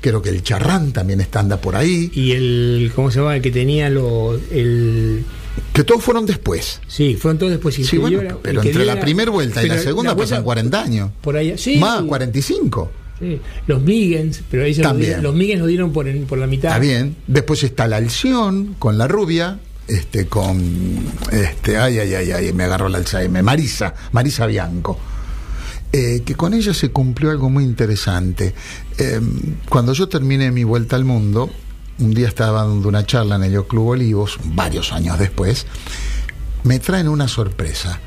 [0.00, 3.36] creo que el Charrán también está anda por ahí, Y el, ¿cómo se llama?
[3.36, 5.22] El que tenía lo, el...
[5.72, 6.80] que todos fueron después.
[6.86, 7.74] Sí, fueron todos después.
[7.74, 10.82] Sí, bueno, era- pero entre la era- primera vuelta y la segunda vuelta pasan 40
[10.82, 11.10] años.
[11.20, 11.76] Por allá, sí.
[11.78, 12.90] Más, 45.
[13.18, 13.40] sí.
[13.66, 15.08] Los Migens, pero ellos lo También.
[15.20, 16.70] dieron- los lo dieron por, en- por la mitad.
[16.70, 17.16] Está bien.
[17.26, 20.60] Después está la Alción con la rubia, este, con
[21.32, 24.98] este, ay, ay, ay, ay, me agarró el Alzheimer, Marisa, Marisa Bianco.
[25.92, 28.54] Eh, que con ella se cumplió algo muy interesante.
[28.98, 29.20] Eh,
[29.68, 31.48] cuando yo terminé mi vuelta al mundo,
[31.98, 35.66] un día estaba dando una charla en el Club Olivos, varios años después,
[36.64, 38.00] me traen una sorpresa.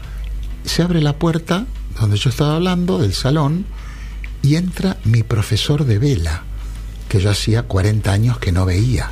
[0.63, 1.65] Se abre la puerta
[1.99, 3.65] donde yo estaba hablando, del salón,
[4.41, 6.43] y entra mi profesor de vela,
[7.10, 9.10] que yo hacía 40 años que no veía.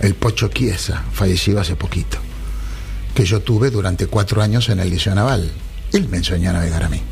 [0.00, 2.18] El Pocho Chiesa, fallecido hace poquito,
[3.14, 5.52] que yo tuve durante cuatro años en el Liceo Naval.
[5.92, 7.02] Él me enseñó a navegar a mí.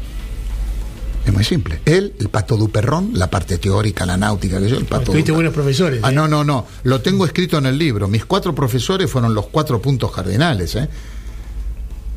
[1.29, 1.81] Es muy simple.
[1.85, 5.53] Él, el pato Duperrón, la parte teórica, la náutica, que yo, el pato Tuviste buenos
[5.53, 6.01] profesores.
[6.03, 6.15] Ah, ¿eh?
[6.15, 6.67] no, no, no.
[6.85, 8.09] Lo tengo escrito en el libro.
[8.09, 10.75] Mis cuatro profesores fueron los cuatro puntos cardinales.
[10.77, 10.89] ¿eh?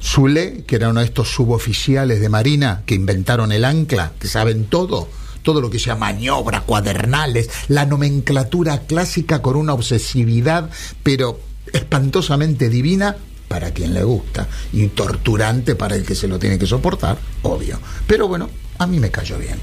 [0.02, 4.68] Zule, que era uno de estos suboficiales de Marina que inventaron el ancla, que saben
[4.68, 5.10] todo,
[5.44, 10.70] todo lo que sea maniobra, cuadernales, la nomenclatura clásica con una obsesividad,
[11.04, 11.38] pero
[11.74, 13.18] espantosamente divina
[13.52, 17.82] para quien le gusta y torturante para el que se lo tiene que soportar, obvio.
[18.08, 19.60] Pero bueno, a mí me cayó bien.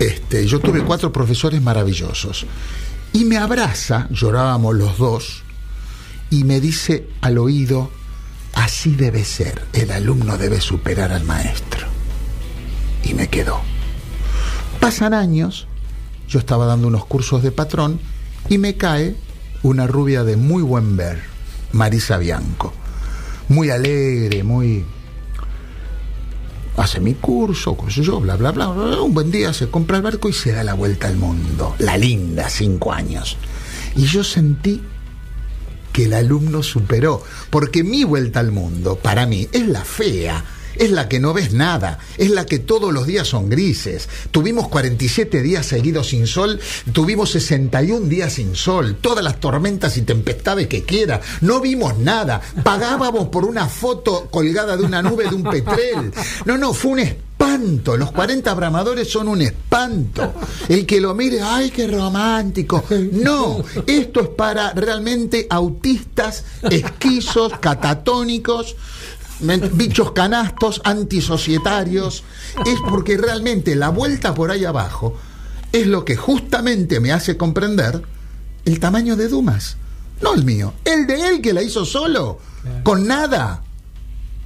[0.00, 2.46] Este, yo tuve cuatro profesores maravillosos
[3.12, 5.44] y me abraza, llorábamos los dos,
[6.30, 7.92] y me dice al oído,
[8.54, 11.86] así debe ser, el alumno debe superar al maestro.
[13.04, 13.60] Y me quedó.
[14.80, 15.68] Pasan años,
[16.28, 18.00] yo estaba dando unos cursos de patrón
[18.48, 19.14] y me cae
[19.62, 21.22] una rubia de muy buen ver,
[21.70, 22.72] Marisa Bianco.
[23.48, 24.84] Muy alegre, muy...
[26.76, 29.00] Hace mi curso, qué sé yo, bla, bla, bla, bla.
[29.00, 31.74] Un buen día se compra el barco y se da la vuelta al mundo.
[31.78, 33.38] La linda, cinco años.
[33.94, 34.82] Y yo sentí
[35.92, 40.44] que el alumno superó, porque mi vuelta al mundo, para mí, es la fea,
[40.78, 44.08] es la que no ves nada, es la que todos los días son grises.
[44.30, 46.60] Tuvimos 47 días seguidos sin sol,
[46.92, 52.40] tuvimos 61 días sin sol, todas las tormentas y tempestades que quiera, no vimos nada,
[52.62, 56.12] pagábamos por una foto colgada de una nube de un petrel.
[56.44, 57.96] No, no, fue un espanto.
[57.96, 60.34] Los 40 bramadores son un espanto.
[60.68, 62.84] El que lo mire, ay, qué romántico.
[63.12, 68.76] No, esto es para realmente autistas, esquizos, catatónicos,
[69.40, 72.22] bichos canastos, antisocietarios.
[72.66, 75.16] Es porque realmente la vuelta por ahí abajo
[75.72, 78.02] es lo que justamente me hace comprender
[78.64, 79.76] el tamaño de Dumas.
[80.22, 82.38] No el mío, el de él que la hizo solo,
[82.82, 83.62] con nada.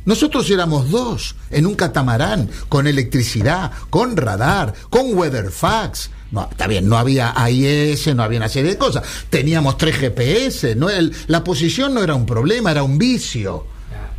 [0.05, 6.11] Nosotros éramos dos en un catamarán, con electricidad, con radar, con weatherfax.
[6.33, 9.05] No, está bien, no había AIS, no había una serie de cosas.
[9.29, 13.66] Teníamos tres GPS, no el- la posición no era un problema, era un vicio.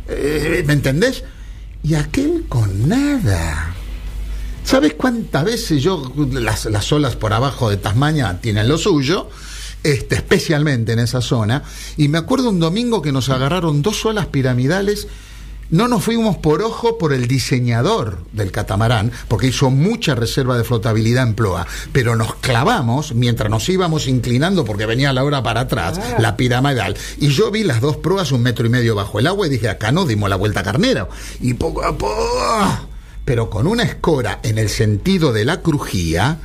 [0.08, 1.24] Eh, ¿Me entendés?
[1.82, 3.74] Y aquel con nada.
[4.64, 9.28] ¿Sabes cuántas veces yo, las, las olas por abajo de Tasmania tienen lo suyo?
[9.82, 11.64] Este, especialmente en esa zona.
[11.96, 15.08] Y me acuerdo un domingo que nos agarraron dos olas piramidales.
[15.72, 20.64] No nos fuimos por ojo por el diseñador del catamarán, porque hizo mucha reserva de
[20.64, 25.60] flotabilidad en proa, pero nos clavamos mientras nos íbamos inclinando porque venía la hora para
[25.60, 29.26] atrás, la piramidal, y yo vi las dos proas un metro y medio bajo el
[29.26, 31.08] agua y dije, acá no dimos la vuelta carnera.
[31.40, 32.88] Y poco a poco,
[33.24, 36.36] pero con una escora en el sentido de la crujía,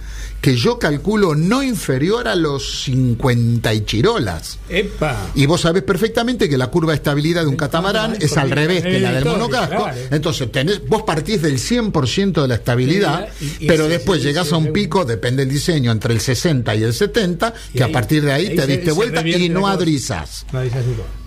[0.42, 4.60] que yo calculo no inferior a los 50 y chirolas.
[4.70, 5.32] ¡Epa!
[5.36, 8.84] Y vos sabés perfectamente que la curva de estabilidad de un catamarán es al revés
[8.84, 9.84] que la del monocasco.
[9.84, 9.98] claro.
[10.12, 14.58] Entonces tenés, vos partís del 100% de la estabilidad, Y- y pero después llegás a
[14.58, 17.94] un pico, depende del diseño, entre el 60 y el 70, Y que ahí- a
[17.94, 19.74] partir de ahí, ahí te se- diste se vuelta y no cosa.
[19.74, 20.46] adrizas.
[20.54, 20.62] No.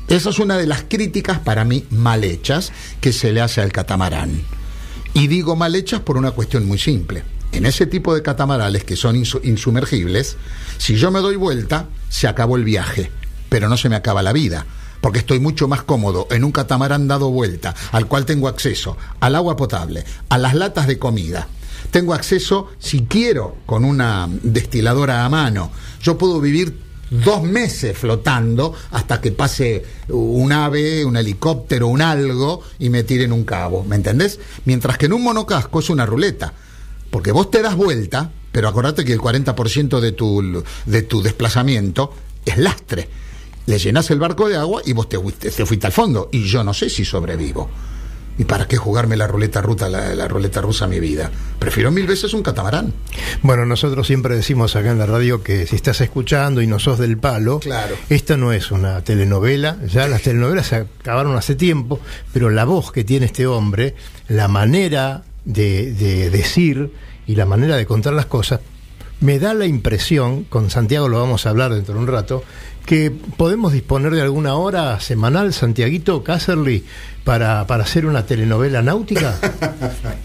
[0.09, 3.73] Esa es una de las críticas para mí mal hechas que se le hace al
[3.73, 4.43] catamarán.
[5.15, 7.23] Y digo mal hechas por una cuestión muy simple.
[7.53, 10.37] En ese tipo de catamarales que son insu- insumergibles,
[10.79, 13.11] si yo me doy vuelta, se acabó el viaje,
[13.49, 14.67] pero no se me acaba la vida.
[15.01, 19.35] Porque estoy mucho más cómodo en un catamarán dado vuelta, al cual tengo acceso al
[19.35, 21.49] agua potable, a las latas de comida.
[21.91, 25.73] Tengo acceso, si quiero, con una destiladora a mano.
[26.03, 26.79] Yo puedo vivir
[27.11, 33.33] dos meses flotando hasta que pase un ave, un helicóptero, un algo y me tiren
[33.33, 34.39] un cabo, ¿me entendés?
[34.67, 36.53] Mientras que en un monocasco es una ruleta,
[37.11, 42.13] porque vos te das vuelta, pero acordate que el 40% de tu, de tu desplazamiento
[42.45, 43.09] es lastre.
[43.67, 46.45] Le llenas el barco de agua y vos te, fuiste- te fuiste al fondo, y
[46.45, 47.69] yo no sé si sobrevivo.
[48.39, 51.31] ¿Y para qué jugarme la ruleta ruta, la, la ruleta rusa a mi vida?
[51.59, 52.95] Prefiero mil veces un catamarán.
[53.43, 56.99] Bueno, nosotros siempre decimos acá en la radio que si estás escuchando y no sos
[56.99, 57.97] del palo, Claro.
[58.09, 62.01] esta no es una telenovela, ya las telenovelas se acabaron hace tiempo,
[62.33, 63.95] pero la voz que tiene este hombre,
[64.29, 66.91] la manera de, de decir
[67.27, 68.61] y la manera de contar las cosas,
[69.21, 72.43] me da la impresión, con Santiago lo vamos a hablar dentro de un rato,
[72.87, 76.83] que podemos disponer de alguna hora semanal, Santiaguito Caserly,
[77.23, 79.39] para, para hacer una telenovela náutica.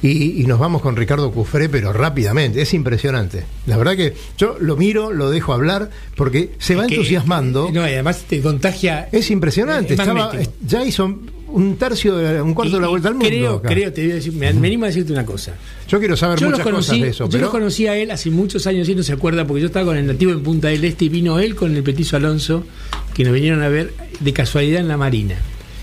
[0.02, 2.62] Y, y nos vamos con Ricardo Cufré, pero rápidamente.
[2.62, 3.44] Es impresionante.
[3.66, 7.70] La verdad que yo lo miro, lo dejo hablar, porque se va Que- entusiasmando.
[7.74, 9.10] No, y además te contagia.
[9.12, 9.94] Es impresionante.
[9.96, 10.32] Es Estaba,
[10.66, 11.18] ya hizo
[11.56, 13.28] un tercio, de, un cuarto de la vuelta al mundo.
[13.28, 13.70] Creo, acá.
[13.70, 15.54] creo, te voy a decir, me, me animo a decirte una cosa.
[15.88, 17.24] Yo quiero saber Yo muchas conocí, cosas de eso.
[17.26, 19.68] yo pero lo conocí a él hace muchos años y no se acuerda porque yo
[19.68, 22.66] estaba con el nativo en Punta del Este y vino él con el petizo Alonso
[23.14, 25.36] que nos vinieron a ver de casualidad en la Marina.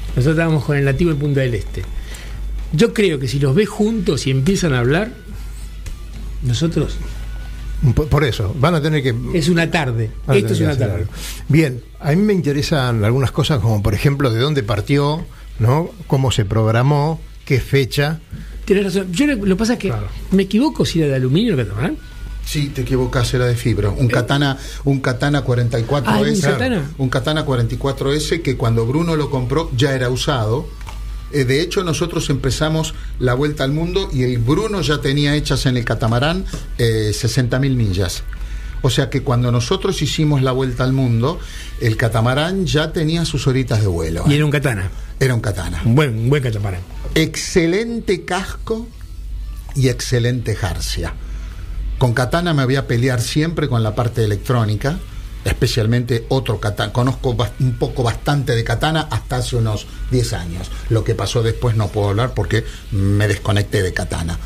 [0.09, 1.83] Nosotros estábamos con el nativo en Punta del Este.
[2.73, 5.11] Yo creo que si los ves juntos y empiezan a hablar,
[6.43, 6.97] nosotros
[7.95, 9.13] por, eso, van a tener que.
[9.35, 10.11] es una tarde.
[10.33, 10.95] Esto es una tarde.
[10.95, 11.13] algo.
[11.49, 15.27] Bien, a mí me interesan algunas cosas, como por ejemplo de dónde partió,
[15.59, 15.91] ¿no?
[16.07, 18.21] Cómo se programó, qué fecha.
[18.65, 19.13] Tienes razón.
[19.13, 20.09] Yo lo, que pasa es que Claro.
[20.31, 21.97] me equivoco si era de aluminio el catamarán.
[22.45, 23.95] Sí, te equivocas, era de fibro.
[23.97, 26.03] Un katana, un katana 44S.
[26.07, 26.91] Ah, ¿un katana?
[26.99, 30.67] un katana 44S que cuando Bruno lo compró ya era usado.
[31.33, 35.65] Eh, de hecho, nosotros empezamos la vuelta al mundo y el Bruno ya tenía hechas
[35.67, 36.45] en el catamarán
[36.79, 38.23] eh, 60.000 millas.
[38.83, 41.39] O sea que cuando nosotros hicimos la vuelta al mundo,
[41.81, 44.25] el catamarán ya tenía sus horitas de vuelo.
[44.27, 44.37] Y ¿eh?
[44.37, 44.91] era un katana.
[45.21, 45.81] Era un katana.
[45.85, 46.81] Un buen, un buen catamarán.
[47.15, 48.89] excelente casco
[49.75, 51.15] y excelente jarcia.
[51.99, 54.99] Con katana me voy a pelear siempre con la parte electrónica,
[55.45, 56.93] especialmente otro katana.
[56.93, 60.71] Conozco un poco bastante de katana hasta hace unos 10 años.
[60.89, 64.37] Lo que pasó después no puedo hablar porque me desconecté de katana.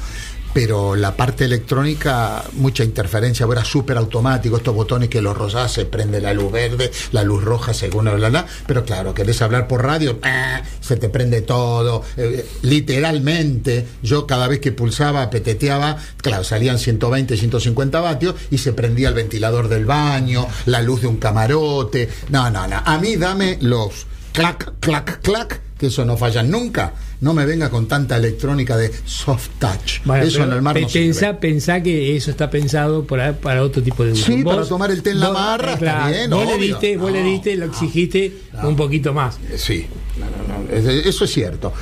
[0.56, 5.84] Pero la parte electrónica, mucha interferencia, era súper automático, estos botones que los rozás, se
[5.84, 8.46] prende la luz verde, la luz roja, según bla, bla.
[8.66, 10.62] Pero claro, querés hablar por radio, ¡ah!
[10.80, 12.04] se te prende todo.
[12.16, 18.72] Eh, literalmente, yo cada vez que pulsaba, peteteaba, claro, salían 120, 150 vatios y se
[18.72, 22.08] prendía el ventilador del baño, la luz de un camarote.
[22.30, 22.80] No, no, no.
[22.82, 26.94] A mí dame los clac, clac, clac, que eso no fallan nunca.
[27.20, 30.02] No me venga con tanta electrónica de soft touch.
[30.04, 33.82] Bueno, eso en el mar no pe- pensá, que eso está pensado para, para otro
[33.82, 34.26] tipo de uso.
[34.26, 35.38] Sí, para tomar el té en la vos-
[35.72, 39.38] está bien, vos le diste, vos le No, diste, lo exigiste un poquito más.
[39.56, 39.86] Sí,
[40.18, 41.72] no, no, no, es- eso es cierto.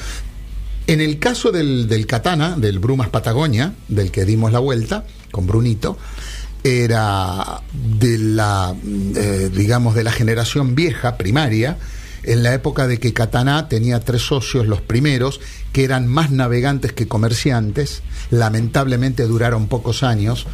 [0.86, 5.46] En el caso del, del Katana, del Brumas Patagonia, del que dimos la vuelta con
[5.46, 5.96] Brunito,
[6.62, 8.74] era de la,
[9.16, 11.76] eh, digamos, de la generación vieja, primaria,
[12.24, 15.40] en la época de que Katana tenía tres socios, los primeros,
[15.72, 20.46] que eran más navegantes que comerciantes, lamentablemente duraron pocos años,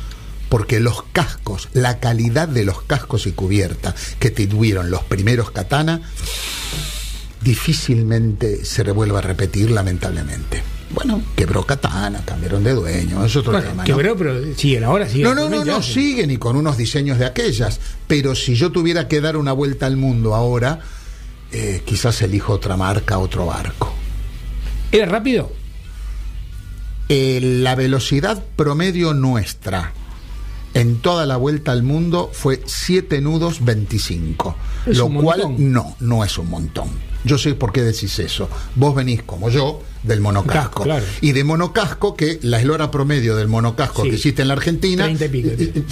[0.49, 6.03] porque los cascos, la calidad de los cascos y cubierta que tuvieron los primeros Katana,
[7.43, 10.63] difícilmente se revuelva a repetir, lamentablemente.
[10.93, 13.83] Bueno, quebró Katana, cambiaron de dueño, es otro Bueno, tema.
[13.83, 13.87] ¿no?
[13.87, 15.23] quebró, pero siguen ahora, siguen.
[15.23, 17.79] No, no, no, no, siguen y con unos diseños de aquellas.
[18.09, 20.81] Pero si yo tuviera que dar una vuelta al mundo ahora,
[21.53, 23.93] eh, quizás elijo otra marca, otro barco.
[24.93, 25.53] ¿Era rápido?
[27.09, 29.93] Eh, la velocidad promedio nuestra
[30.75, 34.57] en toda la vuelta al mundo fue 7 nudos 25.
[34.87, 35.73] Es lo cual montón.
[35.73, 36.89] no, no es un montón.
[37.25, 38.49] Yo sé por qué decís eso.
[38.77, 40.61] Vos venís como yo del monocasco.
[40.63, 41.05] Casco, claro.
[41.21, 44.11] Y de monocasco, que la eslora promedio del monocasco Sí.
[44.11, 45.49] que existe en la Argentina 30 y pico.
[45.51, 45.85] eh,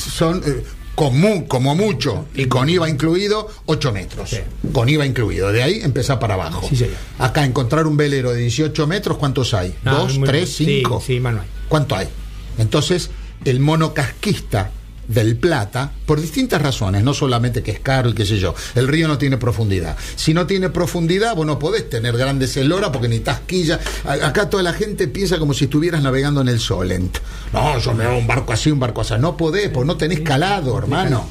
[0.99, 4.31] como, mucho, y con IVA incluido, 8 metros.
[4.31, 4.39] Sí.
[4.73, 5.53] Con IVA incluido.
[5.53, 6.67] De ahí empezar para abajo.
[6.69, 6.97] Sí, señor.
[7.19, 9.75] Acá encontrar un velero de 18 metros, ¿cuántos hay?
[9.85, 10.47] No, ¿Dos, tres, bien.
[10.47, 11.01] Sí, cinco?
[11.05, 11.37] sí, no hay.
[11.69, 12.09] ¿Cuánto hay?
[12.59, 13.11] Entonces,
[13.45, 14.73] el monocasquista
[15.09, 18.87] del Plata, por distintas razones, no solamente que es caro y qué sé yo, el
[18.87, 19.97] río no tiene profundidad.
[20.17, 23.81] Si no tiene profundidad, vos no podés tener grandes eloras porque ni tasquilla.
[24.05, 27.19] Acá toda la gente piensa como si estuvieras navegando en el Solent.
[27.53, 29.15] No, yo me hago un barco así, un barco así.
[29.19, 31.27] No podés, pues no tenés calado, hermano.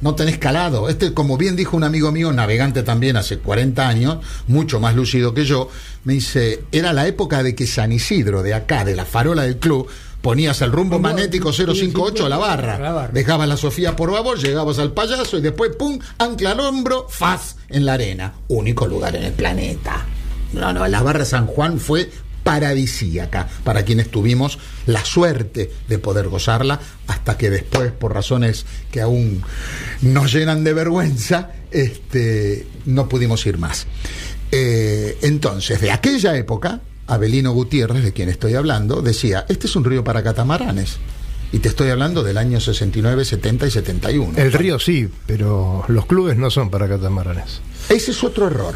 [0.00, 0.88] No tenés calado.
[0.88, 5.34] Este, como bien dijo un amigo mío, navegante también hace 40 años, mucho más lúcido
[5.34, 5.70] que yo,
[6.04, 9.56] me dice, era la época de que San Isidro, de acá, de la farola del
[9.56, 9.88] club,
[10.20, 13.08] ponías el rumbo magnético 058 a la barra.
[13.12, 17.56] Dejabas la Sofía por babor, llegabas al payaso y después, pum, ancla al hombro, faz
[17.68, 18.34] en la arena.
[18.48, 20.04] Único lugar en el planeta.
[20.52, 22.10] No, no, la barra San Juan fue
[22.42, 29.02] paradisíaca para quienes tuvimos la suerte de poder gozarla hasta que después por razones que
[29.02, 29.42] aún
[30.00, 33.86] nos llenan de vergüenza este no pudimos ir más
[34.50, 39.84] Eh, entonces de aquella época Abelino Gutiérrez de quien estoy hablando decía este es un
[39.84, 40.98] río para catamaranes
[41.50, 46.06] y te estoy hablando del año 69, 70 y 71 El río sí, pero los
[46.06, 47.62] clubes no son para catamaranes.
[47.88, 48.74] Ese es otro error.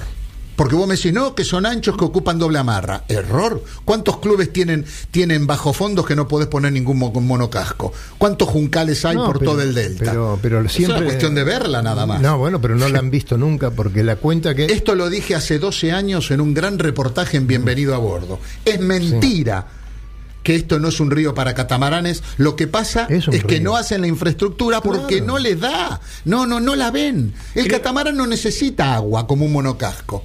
[0.56, 3.04] Porque vos me decís, no, que son anchos que ocupan doble amarra.
[3.08, 3.64] Error.
[3.84, 7.92] ¿Cuántos clubes tienen, tienen bajo fondos que no podés poner ningún mo- monocasco?
[8.18, 10.04] ¿Cuántos juncales hay No, por pero- todo el delta?
[10.10, 10.98] Pero, pero Es siempre.
[10.98, 12.20] una cuestión de verla nada más.
[12.20, 14.66] No, bueno, pero no la han visto nunca porque la cuenta que.
[14.66, 18.38] Esto lo dije hace 12 años en un gran reportaje en Bienvenido a Bordo.
[18.64, 19.66] Es mentira
[20.42, 22.22] que esto no es un río para catamaranes.
[22.36, 26.00] Lo que pasa es, Es que no hacen la infraestructura porque no les da.
[26.26, 27.32] No, no, no la ven.
[27.54, 30.24] El catamarán no necesita agua como un monocasco.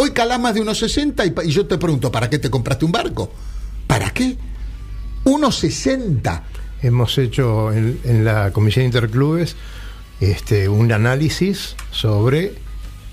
[0.00, 2.50] Hoy calás más de unos 60 y, pa- y yo te pregunto, ¿para qué te
[2.50, 3.32] compraste un barco?
[3.88, 4.36] ¿Para qué?
[5.24, 6.44] Unos 60.
[6.82, 9.56] Hemos hecho en, en la Comisión Interclubes
[10.20, 12.54] este, un análisis sobre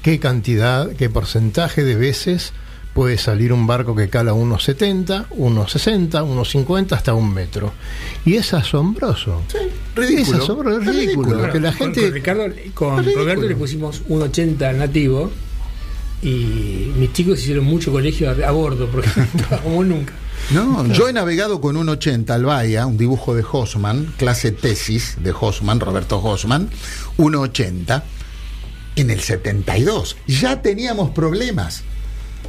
[0.03, 2.53] qué cantidad, qué porcentaje de veces
[2.93, 7.73] puede salir un barco que cala unos 70, unos 60, unos 50 hasta un metro.
[8.25, 9.41] Y es asombroso.
[9.95, 10.37] ridículo.
[10.37, 11.29] Es asombroso, es ridículo.
[11.31, 11.51] ridículo.
[11.51, 12.01] Que la Con- gente...
[12.01, 12.43] Con, Ricardo,
[12.75, 13.05] con.
[13.15, 15.31] Roberto le pusimos un 80 nativo
[16.25, 19.09] y mis chicos hicieron mucho colegio a, a bordo porque
[19.49, 20.13] no como nunca.
[20.51, 25.15] No, yo he navegado con un 80 al Bahía, un dibujo de Hosman, clase tesis
[25.21, 26.69] de Hosman, Roberto Hosman,
[27.17, 28.03] 1.80,
[28.95, 30.17] en el 72.
[30.27, 31.83] Ya teníamos problemas.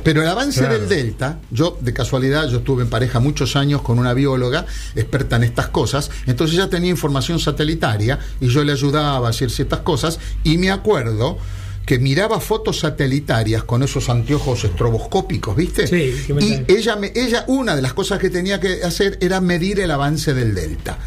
[0.05, 0.79] Pero el avance Claro.
[0.79, 5.37] del Delta, yo de casualidad, yo estuve en pareja muchos años con una bióloga experta
[5.37, 9.81] en estas cosas, entonces ya tenía información satelitaria y yo le ayudaba a hacer ciertas
[9.81, 11.39] cosas y me acuerdo
[11.87, 15.87] que miraba fotos satelitarias con esos anteojos estroboscópicos, ¿viste?
[15.87, 19.17] Sí, que me y ella, me, ella, una de las cosas que tenía que hacer
[19.23, 20.99] era medir el avance del delta.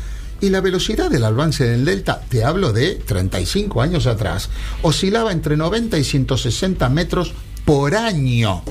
[0.41, 4.49] Y la velocidad del avance del delta, te hablo de 35 años atrás,
[4.81, 7.33] oscilaba entre 90 y 160 metros
[7.65, 8.63] por año.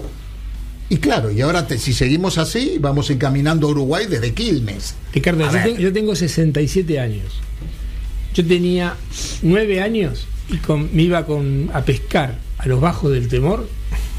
[0.89, 4.95] Y claro, y ahora te- si seguimos así, vamos encaminando a Uruguay desde Quilmes.
[5.13, 7.27] Ricardo, yo, tengo- yo tengo 67 años.
[8.39, 8.95] Yo tenía
[9.43, 13.69] 9 años y con- me iba con, a pescar a los bajos del temor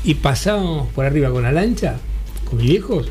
[0.03, 1.95] y pasábamos por arriba con la lancha,
[2.43, 3.07] con mis viejos,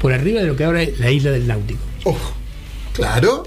[0.00, 1.78] por arriba de lo que ahora es la isla del Náutico.
[2.02, 2.16] Oh,
[2.92, 3.44] claro,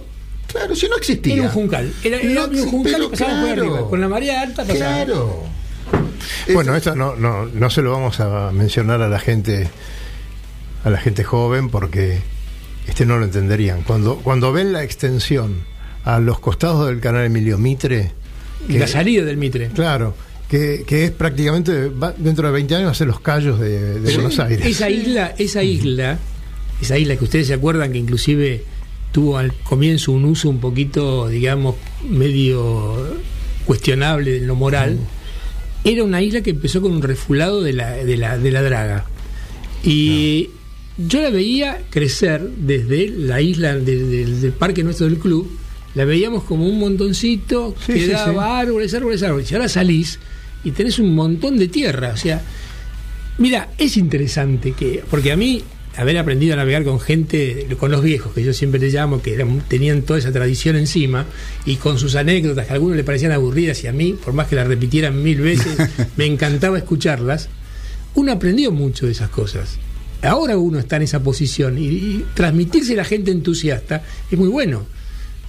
[0.47, 1.33] claro, si no existía.
[1.33, 1.93] Era un juncal.
[2.05, 3.89] Era, era No un juncal y pasábamos por arriba.
[3.89, 5.05] Con la marea alta pasábamos.
[5.05, 5.43] Claro.
[6.53, 9.69] Bueno, esto no, no, no se lo vamos a mencionar a la gente,
[10.85, 12.19] a la gente joven, porque
[12.87, 13.81] este no lo entenderían.
[13.81, 15.65] Cuando, cuando ven la extensión
[16.05, 18.11] a los costados del canal Emilio Mitre,
[18.69, 19.69] la salida del Mitre.
[19.73, 20.15] claro,
[20.49, 23.99] que, que es prácticamente va- dentro de 20 años va a ser los callos de,
[23.99, 24.13] de.
[24.15, 24.65] Buenos Aires.
[24.65, 26.19] Esa isla, esa isla,
[26.81, 28.63] esa isla que ustedes se acuerdan que inclusive
[29.11, 31.75] tuvo al comienzo un uso un poquito, digamos,
[32.07, 33.15] medio
[33.65, 34.99] cuestionable en lo moral,
[35.83, 39.05] era una isla que empezó con un refulado de la, de la, de la draga.
[39.83, 40.49] Y
[40.97, 45.49] yo la veía crecer desde la isla de- del- del parque nuestro del club,
[45.95, 49.51] la veíamos como un montoncito Sí, que sí, daba árboles, árboles, árboles.
[49.51, 50.19] Y ahora salís
[50.63, 52.11] y tenés un montón de tierra.
[52.13, 52.41] O sea,
[53.37, 55.63] Mira, es interesante que, porque a mí
[55.97, 59.33] haber aprendido a navegar con gente, con los viejos, que yo siempre les llamo, que
[59.33, 61.25] eran- tenían toda esa tradición encima,
[61.65, 64.47] y con sus anécdotas, que a algunos le parecían aburridas y a mí, por más
[64.47, 65.75] que las repitieran mil veces,
[66.17, 67.49] me encantaba escucharlas,
[68.15, 69.77] uno aprendió mucho de esas cosas.
[70.21, 74.47] Ahora uno está en esa posición y, y transmitirse a la gente entusiasta es muy
[74.47, 74.85] bueno,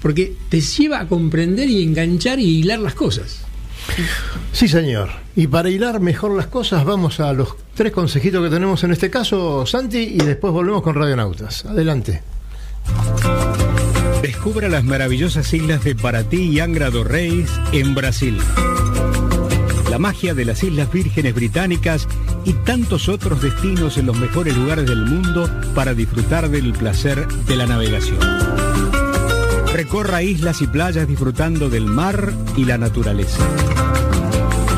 [0.04, 3.40] porque te lleva a comprender y enganchar y hilar las cosas.
[4.52, 5.08] Sí, señor.
[5.34, 9.08] Y para hilar mejor las cosas, vamos a los tres consejitos que tenemos en este
[9.08, 11.64] caso, Santi, y después volvemos con Radionautas.
[11.64, 12.20] Adelante.
[14.20, 18.36] Descubra las maravillosas islas de Paraty y Angra do Reis en Brasil.
[19.90, 22.08] La magia de las Islas Vírgenes Británicas
[22.44, 27.56] y tantos otros destinos en los mejores lugares del mundo para disfrutar del placer de
[27.56, 28.18] la navegación.
[29.74, 33.44] Recorra islas y playas disfrutando del mar y la naturaleza.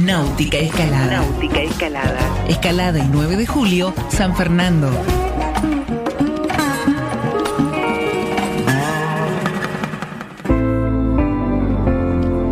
[0.00, 1.22] Náutica Escalada.
[1.22, 2.18] Náutica Escalada.
[2.48, 4.90] Escalada y 9 de julio, San Fernando.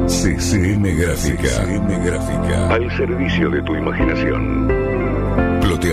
[0.06, 1.48] CCM Gráfica.
[1.48, 2.68] CCM Gráfica.
[2.68, 4.75] Al servicio de tu imaginación.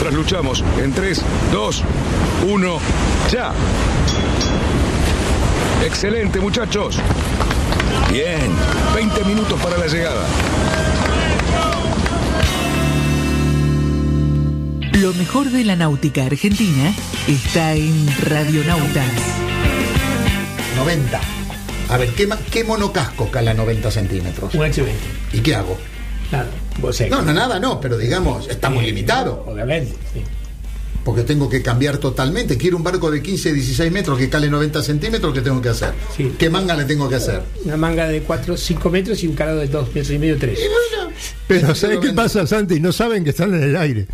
[0.00, 1.22] Trasluchamos en 3,
[1.52, 1.84] 2,
[2.48, 2.78] 1,
[3.30, 3.52] ya.
[5.84, 6.98] Excelente, muchachos.
[8.10, 8.50] Bien,
[8.94, 10.26] 20 minutos para la llegada.
[14.94, 16.94] Lo mejor de la náutica argentina
[17.28, 19.04] está en Radionautas.
[20.76, 21.20] 90.
[21.90, 24.54] A ver, ¿qué, qué monocasco cala 90 centímetros?
[24.54, 24.94] Un H20.
[25.34, 25.78] ¿Y qué hago?
[26.32, 26.48] Nada,
[26.80, 27.08] vos sé.
[27.08, 29.44] No, no, nada, no, pero digamos, está muy limitado.
[29.46, 30.22] Obviamente, sí.
[31.04, 32.58] Porque tengo que cambiar totalmente.
[32.58, 35.94] Quiero un barco de 15, 16 metros que cale 90 centímetros, ¿qué tengo que hacer?
[36.14, 36.34] Sí.
[36.38, 37.42] ¿Qué manga le tengo que hacer?
[37.64, 40.58] Una manga de 4, 5 metros y un calado de 2 metros y medio, 3.
[41.46, 42.80] Pero ¿sabes qué pasa, Santi?
[42.80, 44.06] No saben que están en el aire.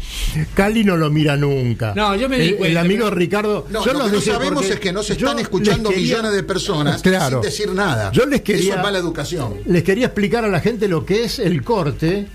[0.54, 1.92] Cali no lo mira nunca.
[1.94, 3.66] No, yo me di el, amigo pero- Ricardo.
[3.70, 6.42] No, yo lo que no sabemos es que no se están escuchando quería- millones de
[6.42, 7.42] personas Claro.
[7.42, 8.10] sin decir nada.
[8.12, 9.54] Yo les quería- Eso es mala educación.
[9.66, 12.26] Les quería explicar a la gente lo que es el corte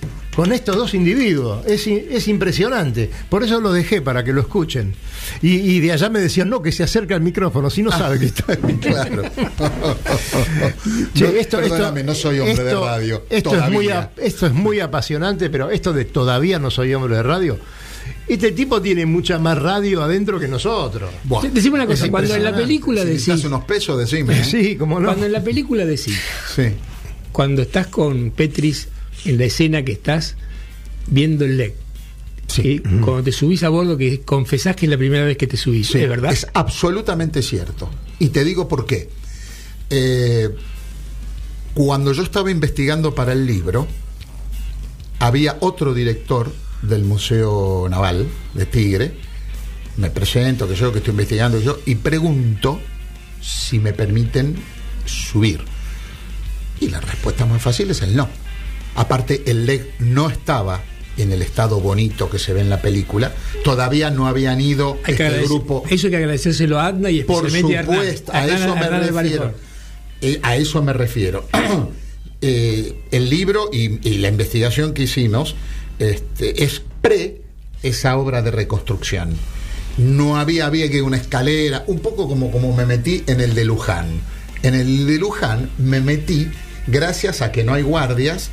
[0.41, 1.63] con estos dos individuos.
[1.67, 3.11] Es, es impresionante.
[3.29, 4.95] Por eso lo dejé para que lo escuchen.
[5.43, 8.17] Y, y de allá me decían, no, que se acerca al micrófono, si no sabe
[8.17, 8.57] que está.
[8.81, 9.21] Claro.
[11.13, 13.23] Che, No, esto, perdóname, esto- no soy hombre de esto- radio.
[13.29, 13.99] Esto es, muy, todavía.
[13.99, 17.59] ap- esto es muy apasionante, pero esto de todavía no soy hombre de radio.
[18.27, 21.11] Este tipo tiene mucha más radio adentro que nosotros.
[21.25, 24.39] Buah, Decime una cosa, cuando en la película si decís, necesitas unos pesos, decime.
[24.39, 24.43] ¿eh?
[24.43, 25.05] Sí, como no.
[25.09, 26.17] cuando en la película decís,
[26.55, 26.63] Sí.
[27.31, 28.87] cuando estás con Petris
[29.25, 30.35] en la escena que estás
[31.07, 31.75] viendo el LEC,
[32.57, 35.57] y cuando te subís a bordo que confesás que es la primera vez que te
[35.57, 36.31] subís, Sí, ¿es verdad?
[36.31, 37.89] Es absolutamente cierto.
[38.19, 39.09] Y te digo por qué.
[39.89, 40.49] Eh,
[41.73, 43.87] cuando yo estaba investigando para el libro,
[45.19, 46.51] había otro director
[46.81, 49.13] del Museo Naval de Tigre.
[49.97, 52.79] Me presento, que yo que estoy investigando yo, y pregunto
[53.41, 54.55] si me permiten
[55.05, 55.61] subir.
[56.79, 58.27] Y la respuesta más fácil es el no.
[58.95, 60.81] Aparte, el LEG no estaba
[61.17, 63.33] en el estado bonito que se ve en la película.
[63.63, 65.83] Todavía no habían ido Hay este grupo.
[65.89, 67.95] Eso hay que agradecérselo a Adna y Por especialmente a Hernán.
[67.97, 69.43] supuesto, a Hernán- eso me Hernán Álvarez refiero.
[69.51, 69.61] Ford.
[70.21, 71.47] Eh, a eso me refiero.
[72.43, 75.53] Eh, el libro y, y la investigación que hicimos
[75.99, 77.43] este, es pre
[77.83, 79.35] esa obra de reconstrucción.
[79.99, 83.63] No había, había que una escalera, un poco como, como me metí en el de
[83.65, 84.07] Luján.
[84.63, 86.47] En el de Luján me metí
[86.87, 88.49] gracias a que no hay guardias,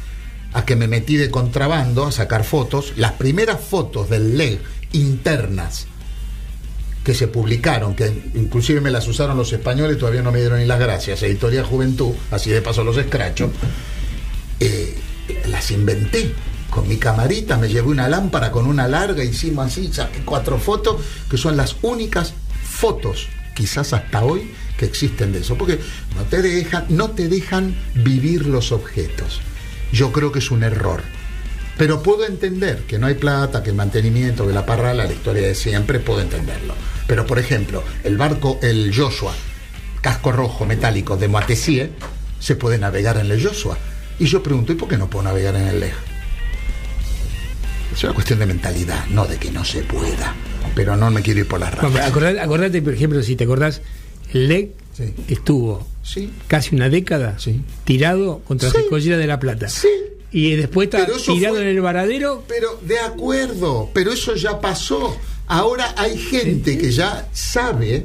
[0.53, 2.95] a que me metí de contrabando a sacar fotos.
[2.97, 4.61] Las primeras fotos del LEG
[4.93, 5.87] internas
[7.05, 10.67] que se publicaron, que inclusive me las usaron los españoles, todavía no me dieron ni
[10.67, 13.51] las gracias, Editorial Juventud, así de paso los escracho,
[14.61, 14.95] eh,
[15.47, 16.35] las inventé.
[16.69, 21.01] Con mi camarita me llevé una lámpara con una larga, hicimos así, saqué cuatro fotos,
[21.31, 25.81] que son las únicas fotos, quizás hasta hoy, que existen de eso, porque
[26.15, 29.41] no te dejan, no te dejan vivir los objetos.
[29.93, 31.03] Yo creo que es un error.
[31.77, 35.47] Pero puedo entender que no hay plata, que el mantenimiento, que la parrala, la historia
[35.47, 36.75] de siempre, puedo entenderlo.
[37.07, 39.33] Pero, por ejemplo, el barco, el Joshua,
[40.01, 41.91] casco rojo metálico de Moitessier,
[42.41, 43.79] se puede navegar en el Joshua.
[44.19, 45.95] Y yo pregunto, ¿y por qué no puedo navegar en el Leg?
[47.93, 50.35] Es una cuestión de mentalidad, no de que no se pueda.
[50.75, 52.05] Pero no me quiero ir por las ramas.
[52.05, 53.83] acordate, acordate, por ejemplo, si te acordás,
[54.33, 55.15] el LEG Sí.
[55.29, 56.31] estuvo Sí.
[56.49, 57.61] casi una década Sí.
[57.85, 59.69] tirado contra la escollera de la Plata.
[60.31, 62.45] Y después está tirado fue- en el varadero.
[62.49, 65.17] Pero de acuerdo, pero eso ya pasó.
[65.47, 68.05] Ahora hay gente que ya sabe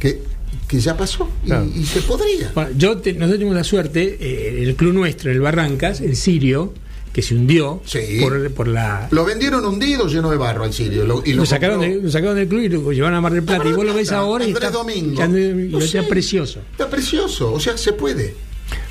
[0.00, 0.22] que,
[0.66, 1.66] que ya pasó y, Claro.
[1.74, 2.50] y se podría.
[2.54, 6.72] Bueno, yo te- nosotros tenemos la suerte, eh, el club nuestro, el Barrancas, el Sirio,
[7.12, 8.18] que se hundió Sí.
[8.20, 9.08] por, por la.
[9.10, 11.04] Lo vendieron hundido lleno de barro al Sirio.
[11.04, 13.20] lo- y lo Lo sacaron, compró- de- lo sacaron del club y lo llevaron a
[13.20, 13.58] Mar del Plata.
[13.58, 15.24] Mar del y vos lo ves ahora y Andrés está, Domingo.
[15.38, 16.60] y Lo está precioso.
[16.72, 18.34] Está precioso, o sea, se puede.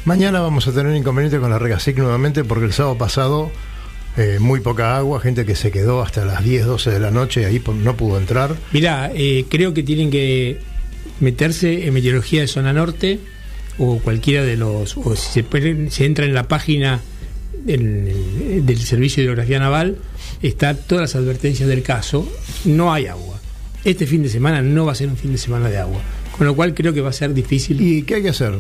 [0.06, 3.52] Mañana vamos a tener inconveniente con la Regasic nuevamente porque el sábado pasado
[4.18, 7.42] eh, muy poca agua, gente que se quedó hasta las 10, 12 de la noche
[7.42, 8.56] y ahí no pudo entrar.
[8.72, 10.60] Mirá, eh, creo que tienen que
[11.20, 13.20] meterse en meteorología de zona norte
[13.78, 14.98] o cualquiera de los.
[14.98, 17.02] O si se, se entra en la página
[17.64, 19.98] del, Servicio de Hidrografía Naval,
[20.42, 22.28] está todas las advertencias del caso.
[22.66, 23.40] No hay agua.
[23.84, 26.02] Este fin de semana no va a ser un fin de semana de agua.
[26.38, 27.82] Con lo cual creo que va a ser difícil.
[27.82, 28.60] ¿Y qué hay que hacer?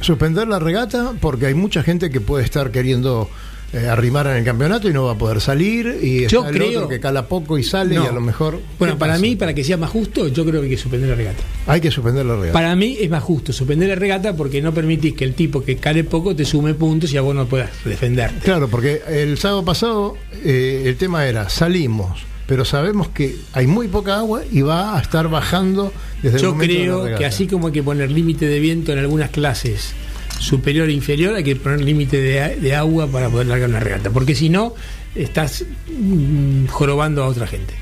[0.00, 3.28] Suspender la regata porque hay mucha gente que puede estar queriendo
[3.72, 6.56] eh, arrimar en el campeonato y no va a poder salir y Yo está el
[6.56, 8.04] creo- otro que cala poco y sale No.
[8.04, 9.22] y a lo mejor Bueno, ¿qué para pasa?
[9.22, 11.42] mí, para que sea más justo, yo creo que hay que suspender la regata.
[11.66, 12.52] hay que suspender la regata.
[12.52, 15.76] Para mí es más justo suspender la regata porque no permitís que el tipo que
[15.76, 18.40] cale poco te sume puntos y a vos no puedas defenderte.
[18.44, 23.86] Claro, porque el sábado pasado eh, el tema era salimos, pero sabemos que hay muy
[23.86, 25.92] poca agua y va a estar bajando
[26.22, 28.58] desde el Yo momento de la creo que así como hay que poner límite de
[28.58, 29.92] viento en algunas clases
[30.40, 34.10] superior e inferior, hay que poner límite de, de agua para poder largar una regata,
[34.10, 34.74] porque si no,
[35.14, 37.74] estás mm, jorobando a otra gente.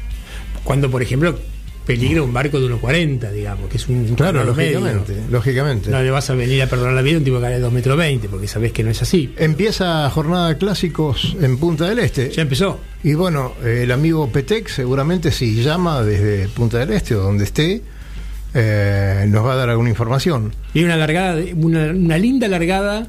[0.65, 1.39] Cuando, por ejemplo,
[1.87, 4.81] peligra un barco de 1,40, digamos, que es un Claro, medio.
[4.81, 5.91] lógicamente, lógicamente.
[5.91, 7.73] No le vas a venir a perdonar la vida a un tipo que de 2
[7.73, 9.33] metros 20, porque sabés que no es así.
[9.39, 12.31] Empieza jornada de clásicos en Punta del Este.
[12.31, 12.81] Ya empezó.
[13.03, 17.81] Y bueno, el amigo Petec seguramente si llama desde Punta del Este o donde esté,
[18.59, 20.53] eh, nos va a dar alguna información.
[20.75, 23.07] Y hay una largada, una, una linda largada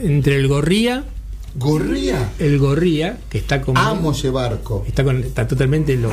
[0.00, 1.04] entre el Gorría,
[1.54, 2.30] Gorría.
[2.38, 4.84] el Gorría, que está con Amo ese barco.
[4.86, 6.12] está con está totalmente los,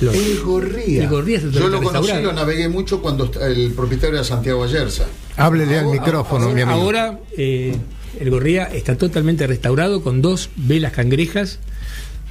[0.00, 1.02] los- El Gorría.
[1.02, 5.04] El Gorría Yo lo conocí, lo navegué mucho cuando el propietario era Santiago Ayerza.
[5.36, 6.78] Háblele al micrófono, ahora, mi amigo.
[6.80, 7.76] ahora, eh,
[8.20, 11.58] el Gorría está totalmente restaurado con dos velas cangrejas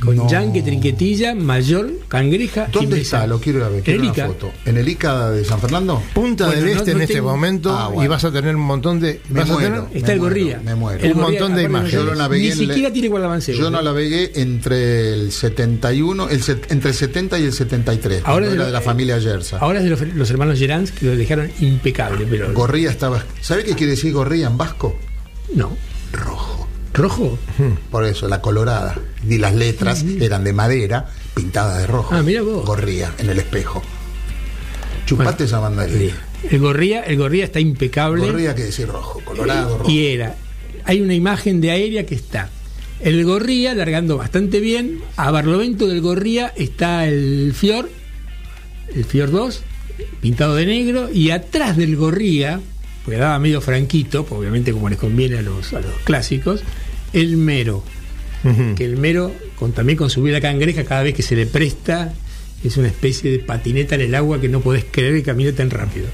[0.04, 0.30] con No.
[0.30, 2.68] yanque, trinquetilla, mayor, cangreja.
[2.72, 3.26] ¿Dónde está?
[3.26, 3.82] Lo quiero ir a ver.
[3.84, 4.28] Quiero En una Ica.
[4.28, 4.52] foto.
[4.66, 6.04] ¿En el ICA de San Fernando?
[6.14, 8.04] Punta Bueno, del no- Este no en este tengo- momento Ah, bueno.
[8.04, 9.22] y vas a tener un montón de...
[9.30, 9.84] Me vas a muero.
[9.86, 10.62] tener- Está el Me muero, Gorría.
[10.64, 11.04] me muero.
[11.04, 11.94] El Un Gorría, montón de imágenes.
[11.94, 13.56] Yo lo navegué Ni siquiera la- tiene guardavanceo.
[13.58, 18.22] Yo no navegué entre el 71, el set- entre el 70 y el 73.
[18.26, 19.58] Ahora es de era lo- de la familia Ayerza.
[19.58, 22.54] Ahora es de los, los hermanos Gerans que lo dejaron impecable, pero.
[22.54, 23.24] Gorría estaba.
[23.42, 24.96] ¿Sabe qué quiere decir gorría en vasco?
[25.56, 25.76] no.
[26.14, 26.57] Rojo.
[26.98, 27.38] ¿Rojo?
[27.92, 28.96] Por eso, la colorada.
[29.28, 32.14] Y las letras eran de madera, pintadas de rojo.
[32.14, 32.66] Ah, mira vos.
[32.66, 33.84] Gorría, en el espejo.
[35.06, 36.14] Chupate Bueno, esa mandarina.
[36.50, 38.26] El Gorría, el Gorría está impecable.
[38.26, 39.90] Gorría quiere decir rojo, colorado, rojo.
[39.90, 40.36] Y era.
[40.86, 42.50] Hay una imagen de aérea que está.
[43.00, 45.00] El Gorría largando bastante bien.
[45.18, 47.90] A Barlovento del Gorría está el Fior,
[48.94, 49.62] el Fior 2,
[50.22, 51.10] pintado de negro.
[51.14, 52.60] Y atrás del Gorría,
[53.06, 56.64] porque daba medio franquito, obviamente como les conviene a los, a los clásicos,
[57.14, 57.84] el Mero.
[58.78, 62.14] Que el mero, con, también con su vida cangreja, cada vez que se le presta,
[62.64, 65.70] es una especie de patineta en el agua que no podés creer que camine tan
[65.70, 66.08] rápido.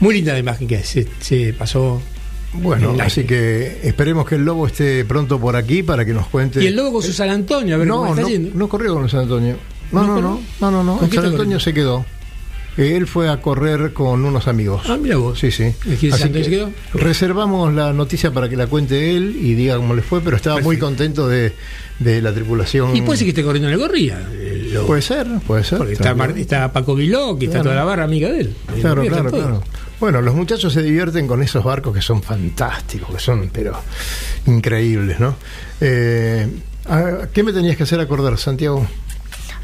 [0.00, 2.02] Muy linda la imagen que se, se pasó.
[2.54, 6.62] Bueno, así que esperemos que el Lobo esté pronto por aquí para que nos cuente...
[6.62, 8.50] Y el lobo con su San Antonio, a ver cómo no, está no, yendo.
[8.54, 9.56] no corrió con San Antonio.
[9.92, 10.96] No, ¿No no, no, no, no, no.
[10.96, 12.04] ¿Con El qué San Antonio se quedó.
[12.76, 14.82] Él fue a correr con unos amigos.
[14.88, 15.38] Ah, mira vos.
[15.38, 15.74] Sí, sí.
[15.84, 16.70] ¿Y quién Así que se quedó?
[16.94, 20.58] reservamos la noticia para que la cuente él y diga cómo le fue, pero estaba
[20.60, 21.52] muy contento de,
[21.98, 22.96] de la tripulación.
[22.96, 24.26] Y puede ser que esté corriendo en el gorría.
[24.32, 25.78] eh, lo- Puede ser, puede ser.
[25.78, 26.30] porque está, también.
[26.30, 28.56] Mar- está Paco Viló, que está toda la barra amiga de él.
[28.80, 29.40] Claro, claro, todo.
[29.40, 29.62] claro.
[30.00, 33.76] Bueno, los muchachos se divierten con esos barcos que son fantásticos, que son, pero
[34.46, 35.36] increíbles, ¿no?
[35.80, 36.46] Eh,
[36.88, 38.86] ¿a- ¿Qué me tenías que hacer acordar, Santiago?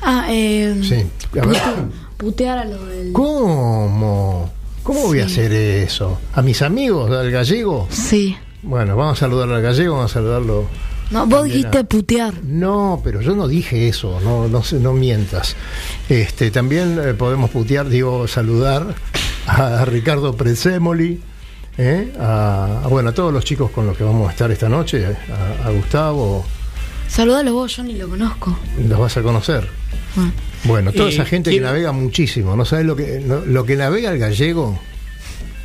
[0.03, 0.79] Ah, eh.
[0.83, 1.05] Sí.
[1.41, 1.57] A ver.
[2.19, 3.13] Putear a lo del.
[3.13, 4.51] ¿Cómo?
[4.83, 6.19] ¿Cómo voy a hacer eso?
[6.35, 7.87] ¿A mis amigos, al gallego?
[7.91, 8.37] Sí.
[8.63, 10.67] Bueno, vamos a saludar al gallego, vamos a saludarlo.
[11.11, 12.35] No, vos dijiste a- putear.
[12.45, 15.57] No, pero yo no dije eso, no, no, no mientas.
[16.09, 18.95] Este, también eh, podemos putear, digo, saludar
[19.47, 21.21] a Ricardo Prezemoli,
[21.79, 22.13] ¿eh?
[22.21, 25.07] a, a, bueno, a todos los chicos con los que vamos a estar esta noche,
[25.07, 26.45] a, a Gustavo,
[27.09, 28.59] Saludalo vos, yo ni lo conozco.
[28.87, 29.67] los vas a conocer.
[30.19, 30.29] Ah.
[30.65, 33.77] Bueno, toda Eh, esa gente que navega muchísimo, ¿no sabes lo que, no- lo que
[33.77, 34.79] navega el gallego?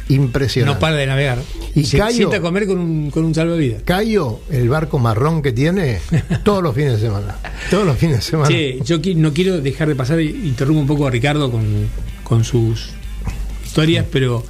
[0.09, 0.75] Impresionante.
[0.75, 1.39] No para de navegar.
[1.75, 3.83] Y se Cayo- sienta a comer con un, con un salvavidas.
[3.83, 5.99] Cayo, el barco marrón que tiene,
[6.43, 7.37] todos los fines de semana.
[7.71, 8.49] Todos los fines de semana.
[8.49, 11.63] Che, yo qui- no quiero dejar de pasar, interrumpo un poco a Ricardo con,
[12.23, 12.89] con sus
[13.65, 14.43] historias, pero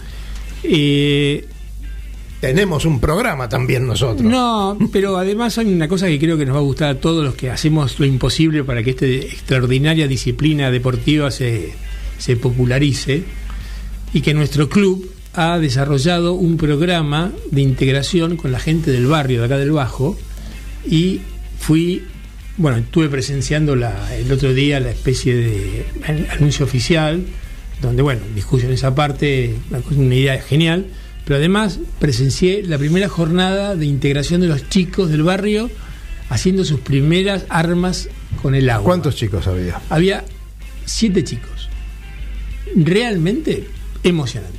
[0.64, 1.46] eh,
[2.44, 4.30] Tenemos un programa también nosotros.
[4.30, 7.24] no, pero además hay una cosa que creo que nos va a gustar a todos
[7.24, 11.72] los que hacemos lo imposible para que esta extraordinaria disciplina deportiva se,
[12.18, 13.24] se popularice
[14.14, 19.40] y que nuestro club ha desarrollado un programa de integración con la gente del barrio
[19.40, 20.18] de acá del Bajo
[20.86, 21.22] y
[21.60, 22.04] fui,
[22.58, 27.24] bueno, estuve presenciando la, el otro día la especie de an- anuncio oficial,
[27.82, 30.88] donde, bueno, discusiones aparte, una, una idea genial,
[31.26, 35.70] pero además presencié la primera jornada de integración de los chicos del barrio
[36.30, 38.10] haciendo sus primeras armas
[38.42, 38.86] con el agua.
[38.86, 39.82] ¿Cuántos chicos había?
[39.90, 40.26] Había
[40.86, 41.70] siete chicos.
[42.76, 43.68] Realmente
[44.04, 44.58] emocionante.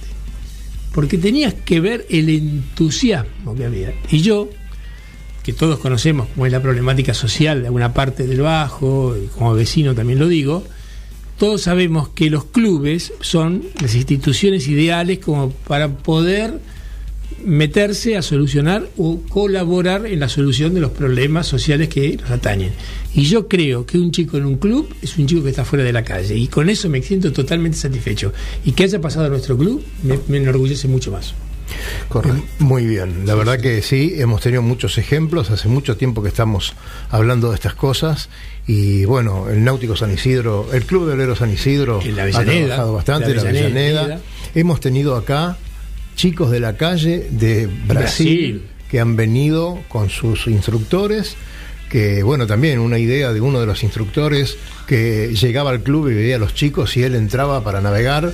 [0.93, 3.93] Porque tenías que ver el entusiasmo que había.
[4.11, 4.49] Y yo,
[5.43, 9.95] que todos conocemos cómo es la problemática social de alguna parte del Bajo, como vecino
[9.95, 10.65] también lo digo,
[11.39, 16.61] todos sabemos que los clubes son las instituciones ideales como para poder
[17.45, 22.73] meterse a solucionar o colaborar en la solución de los problemas sociales que nos atañen.
[23.15, 25.85] Y yo creo que un chico en un club es un chico que está fuera
[25.85, 28.33] de la calle y con eso me siento totalmente satisfecho.
[28.65, 31.35] Y que haya pasado a nuestro club me, me enorgullece mucho más.
[32.09, 32.43] Correcto.
[32.59, 36.75] Muy bien, la verdad que sí, hemos tenido muchos ejemplos, hace mucho tiempo que estamos
[37.11, 38.29] hablando de estas cosas
[38.67, 42.93] y bueno, el Náutico San Isidro, el Club de Velero San Isidro la ha trabajado
[42.95, 44.01] bastante, la la Avellaneda.
[44.01, 44.21] Avellaneda.
[44.55, 45.57] Hemos tenido acá
[46.17, 48.63] chicos de la calle de Brasil, Brasil.
[48.91, 51.37] que han venido con sus instructores
[51.95, 54.57] que bueno, también una idea de uno de los instructores
[54.89, 58.33] que llegaba al club y veía a los chicos y él entraba para navegar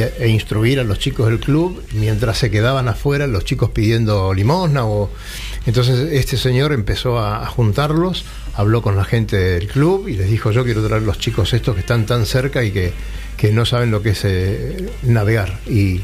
[0.00, 1.82] e instruir a los chicos del club.
[1.92, 5.10] Mientras se quedaban afuera los chicos pidiendo limosna o
[5.66, 10.50] entonces este señor empezó a, juntarlos, habló con la gente del club y les dijo
[10.52, 12.92] yo quiero traer los chicos estos que están tan cerca y que,
[13.36, 16.00] que no saben lo que es eh, navegar y,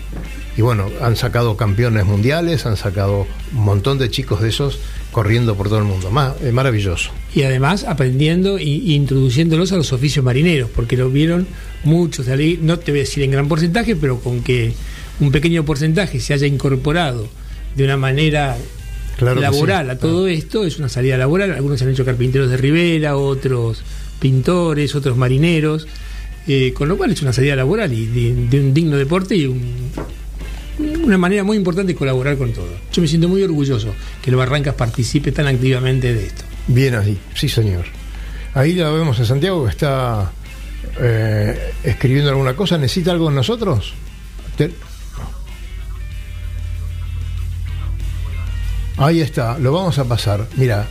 [0.56, 4.78] y bueno, han sacado campeones mundiales, han sacado un montón de chicos de esos
[5.12, 6.10] corriendo por todo el mundo.
[6.10, 7.10] Ma- eh, maravilloso.
[7.34, 11.46] Y además aprendiendo e introduciéndolos a los oficios marineros, porque lo vieron
[11.84, 14.72] muchos, de no te voy a decir en gran porcentaje, pero con que
[15.20, 17.28] un pequeño porcentaje se haya incorporado
[17.76, 18.56] de una manera
[19.18, 21.52] Claro laboral sí, a todo esto, es una salida laboral.
[21.52, 23.82] Algunos se han hecho carpinteros de Rivera, otros
[24.20, 25.86] pintores, otros marineros,
[26.46, 29.44] eh, con lo cual es una salida laboral y de, de un digno deporte y
[29.46, 29.90] un-
[31.04, 32.68] una manera muy importante de colaborar con todo.
[32.92, 33.92] Yo me siento muy orgulloso
[34.22, 36.44] que el Barrancas participe tan activamente de esto.
[36.68, 37.84] Bien ahí, sí señor.
[38.54, 40.30] Ahí la vemos a Santiago que está
[41.00, 42.78] eh, escribiendo alguna cosa.
[42.78, 43.92] ¿Necesita algo de nosotros?
[48.98, 50.46] Ahí está, lo vamos a pasar.
[50.56, 50.84] Mira.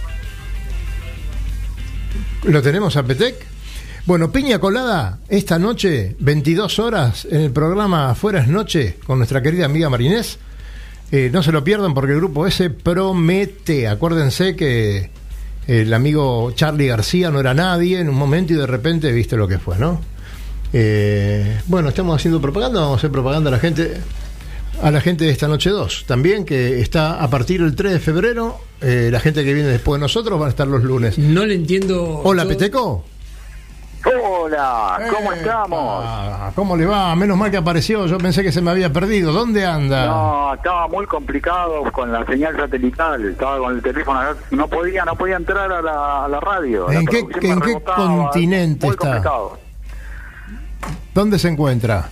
[2.43, 3.35] ¿Lo tenemos a Petec?
[4.05, 9.41] Bueno, piña colada esta noche, 22 horas, en el programa Afuera es Noche, con nuestra
[9.41, 10.39] querida amiga Marinés.
[11.11, 13.89] Eh, no se lo pierdan porque el grupo ese promete.
[13.89, 15.09] Acuérdense que
[15.67, 19.49] el amigo Charlie García no era nadie en un momento y de repente viste lo
[19.49, 19.99] que fue, ¿no?
[20.71, 23.97] Eh, bueno, estamos haciendo propaganda, vamos a hacer propaganda a la gente
[24.81, 27.99] a la gente de esta noche 2 también que está a partir del 3 de
[27.99, 31.45] febrero eh, la gente que viene después de nosotros van a estar los lunes No
[31.45, 32.21] le entiendo.
[32.23, 33.03] hola yo- Peteco
[34.05, 36.53] Hola, ¿cómo estamos?
[36.55, 37.13] ¿cómo le va?
[37.15, 40.05] menos mal que apareció yo pensé que se me había perdido ¿dónde anda?
[40.05, 44.21] No, estaba muy complicado con la señal satelital, estaba con el teléfono,
[44.51, 46.89] no podía, no podía entrar a la, a la radio.
[46.89, 47.95] ¿En la qué- en qué rebotaba,
[48.29, 49.07] continente muy está?
[49.07, 49.59] complicado.
[51.13, 52.09] ¿dónde se encuentra?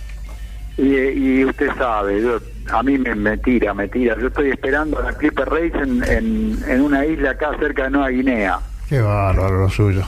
[0.76, 2.40] Y, y usted sabe, yo-
[2.72, 4.16] a mí me, me tira, me tira.
[4.18, 7.90] Yo estoy esperando a la Clipper Race en, en, en una isla acá cerca de
[7.90, 8.60] Nueva Guinea.
[8.88, 10.02] Qué bárbaro lo suyo.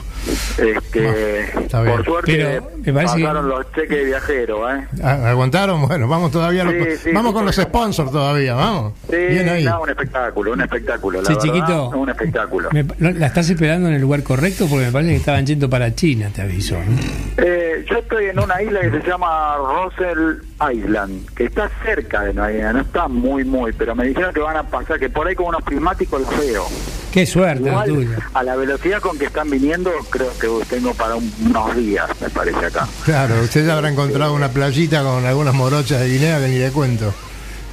[0.57, 1.95] Este, está bien.
[1.97, 4.87] por suerte Pero me parece que- pasaron los cheques de viajero, ¿eh?
[5.03, 5.85] ¿Aguantaron?
[5.87, 6.63] Bueno, vamos todavía.
[6.63, 8.93] los- Sí, vamos sí, con los sponsors todavía, vamos.
[9.09, 9.65] Sí, Bien ahí.
[9.65, 11.21] no, un espectáculo, un espectáculo.
[11.21, 11.89] La Sí, verdad, chiquito.
[11.89, 12.69] un espectáculo.
[12.71, 14.65] Me- ¿no- ¿La estás esperando en el lugar correcto?
[14.69, 16.75] Porque me parece que estaban yendo para China, te aviso.
[16.75, 17.43] ¿no?
[17.43, 20.41] Eh, yo estoy en una isla que se llama Russell
[20.73, 24.39] Island, que está cerca de Nueva Guinea, no está muy, muy, pero me dijeron que
[24.41, 26.63] van a pasar, que por ahí con unos prismáticos los veo.
[27.11, 28.17] Qué suerte Igual, tuya.
[28.33, 32.29] a la velocidad con que están viniendo, creo que tengo para un- unos días, me
[32.29, 32.87] parece acá.
[33.03, 36.69] Claro, usted ya habrá encontrado una playita con algunas morochas de Guinea que ni le
[36.71, 37.11] cuento.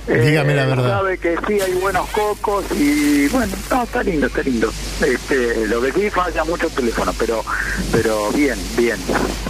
[0.06, 0.90] Dígame la Eh, verdad.
[0.98, 4.72] Sabe que sí hay buenos cocos y bueno, no, está lindo, está lindo.
[5.04, 7.44] Este, lo que sí falla mucho el teléfono, pero
[7.90, 8.98] pero bien, bien.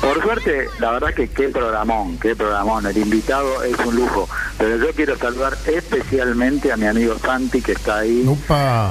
[0.00, 2.86] Por suerte, la verdad que qué programón, qué programón.
[2.86, 4.28] El invitado es un lujo.
[4.56, 8.26] Pero yo quiero saludar especialmente a mi amigo Santi que está ahí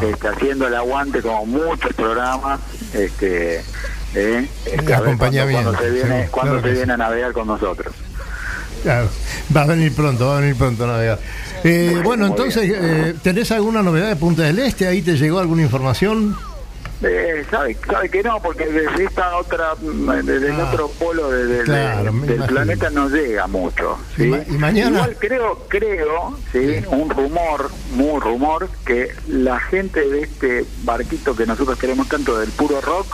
[0.04, 2.60] este, haciendo el aguante como muchos programas.
[2.94, 3.64] Este,
[4.14, 7.48] eh, este, acompañamiento, cuando, cuando se viene, sí, cuando claro se viene a navegar con
[7.48, 7.94] nosotros.
[8.84, 9.10] Claro,
[9.56, 11.20] va a venir pronto, va a venir pronto a navegar.
[11.64, 14.88] Eh, bueno, entonces, eh, ¿tenés alguna novedad de Punta del Este?
[14.88, 16.36] ¿Ahí te llegó alguna información?
[17.04, 21.30] Eh, sabe, sabe que no, porque desde esta otra, mm, desde el Ah, otro polo
[21.30, 23.98] de- claro, del planeta no llega mucho.
[24.16, 24.32] ¿sí?
[24.50, 30.66] Y mañana- Igual creo, creo, sí, un rumor, muy rumor, que la gente de este
[30.84, 33.08] barquito que nosotros queremos tanto del puro rock,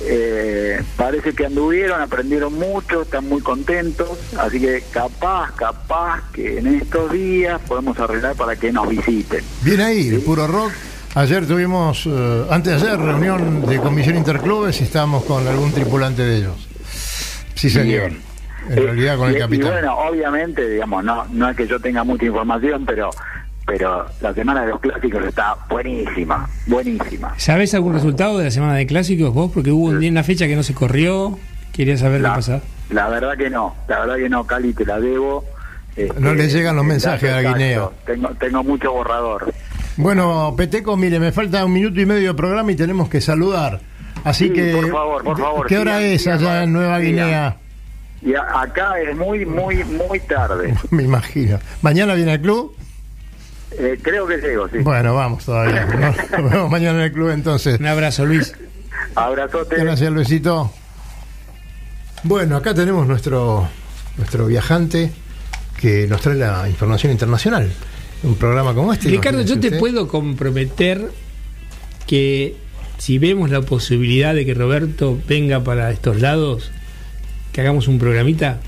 [0.00, 6.66] eh, parece que anduvieron, aprendieron mucho, están muy contentos, así que capaz, capaz que en
[6.68, 9.42] estos días podemos arreglar para que nos visiten.
[9.62, 10.72] Bien ahí, el puro rock.
[11.14, 16.22] Ayer tuvimos, eh, antes de ayer, reunión de comisión interclubes y estábamos con algún tripulante
[16.22, 16.68] de ellos.
[17.54, 18.12] Sí, señor.
[18.68, 19.70] En Eh, realidad con y- el Y capitán.
[19.70, 23.08] bueno, obviamente, digamos, no, no es que yo tenga mucha información, pero
[23.68, 27.34] pero la semana de los clásicos está buenísima, buenísima.
[27.36, 29.50] ¿Sabes algún resultado de la semana de clásicos vos?
[29.52, 31.38] Porque hubo un día una fecha que no se corrió.
[31.72, 32.60] Quería saber La, qué pasaba.
[32.90, 35.44] la verdad que no, la verdad que no, Cali, te la debo.
[35.94, 37.74] Este, No le llegan los en mensajes a Guinea.
[37.76, 37.94] exacto.
[38.06, 39.52] Tengo, tengo mucho borrador.
[39.98, 43.80] Bueno, Peteco, mire, me falta un minuto y medio de programa y tenemos que saludar.
[44.24, 46.98] Así Sí, que, por favor, por favor, ¿qué hora es allá en Nueva.
[47.00, 47.56] Guinea?
[48.22, 50.74] Y acá es muy, muy, muy tarde.
[50.90, 51.58] Me imagino.
[51.82, 52.74] ¿Mañana viene al club?
[53.72, 54.78] Eh, creo que llego, sí.
[54.78, 55.84] Bueno, vamos todavía.
[56.38, 57.78] Nos vemos mañana en el club entonces.
[57.78, 58.54] Un abrazo, Luis.
[59.14, 59.76] Abrazote.
[59.76, 60.72] Gracias, Luisito.
[62.22, 63.68] Bueno, acá tenemos nuestro,
[64.16, 65.12] nuestro viajante
[65.80, 67.70] que nos trae la información internacional.
[68.22, 69.08] Un programa como este.
[69.08, 69.78] Ricardo, yo te usted.
[69.78, 71.10] puedo comprometer
[72.06, 72.56] que
[72.98, 76.72] si vemos la posibilidad de que Roberto venga para estos lados,
[77.52, 78.58] que hagamos un programita.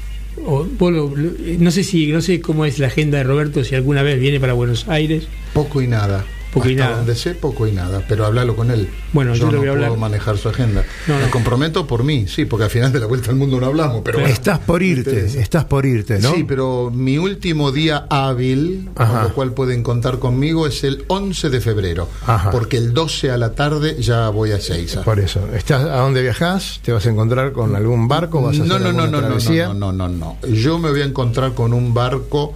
[0.45, 1.13] Lo-
[1.59, 4.41] no sé si no sé cómo es la agenda de Roberto si alguna vez viene
[4.41, 5.29] para Buenos Aires.
[5.53, 6.25] Poco y nada.
[6.53, 6.97] Poco y nada.
[6.97, 8.03] donde sé, poco y nada.
[8.09, 8.89] Pero háblalo con él.
[9.13, 9.99] Bueno, yo yo le no voy a puedo hablar.
[10.01, 10.85] manejar su agenda.
[11.07, 11.25] No, no.
[11.27, 14.03] Me comprometo por mí, sí, porque al final de la vuelta al mundo no hablamos.
[14.05, 14.33] Pero bueno.
[14.35, 15.41] Estás por irte, Interesa.
[15.41, 16.35] estás por irte, ¿no?
[16.35, 19.13] Sí, pero mi último día hábil, Ajá.
[19.13, 22.09] con lo cual pueden contar conmigo, es el 11 de febrero.
[22.27, 22.51] Ajá.
[22.51, 25.03] Porque el 12 a la tarde ya voy a Seiza.
[25.03, 25.47] Por eso.
[25.55, 26.81] ¿Estás a dónde viajás?
[26.83, 28.43] ¿Te vas a encontrar con algún barco?
[28.43, 29.69] ¿Vas a No, hacer no, no, no, no, travesía?
[29.69, 30.49] no, no, no, no.
[30.49, 32.55] Yo me voy a encontrar con un barco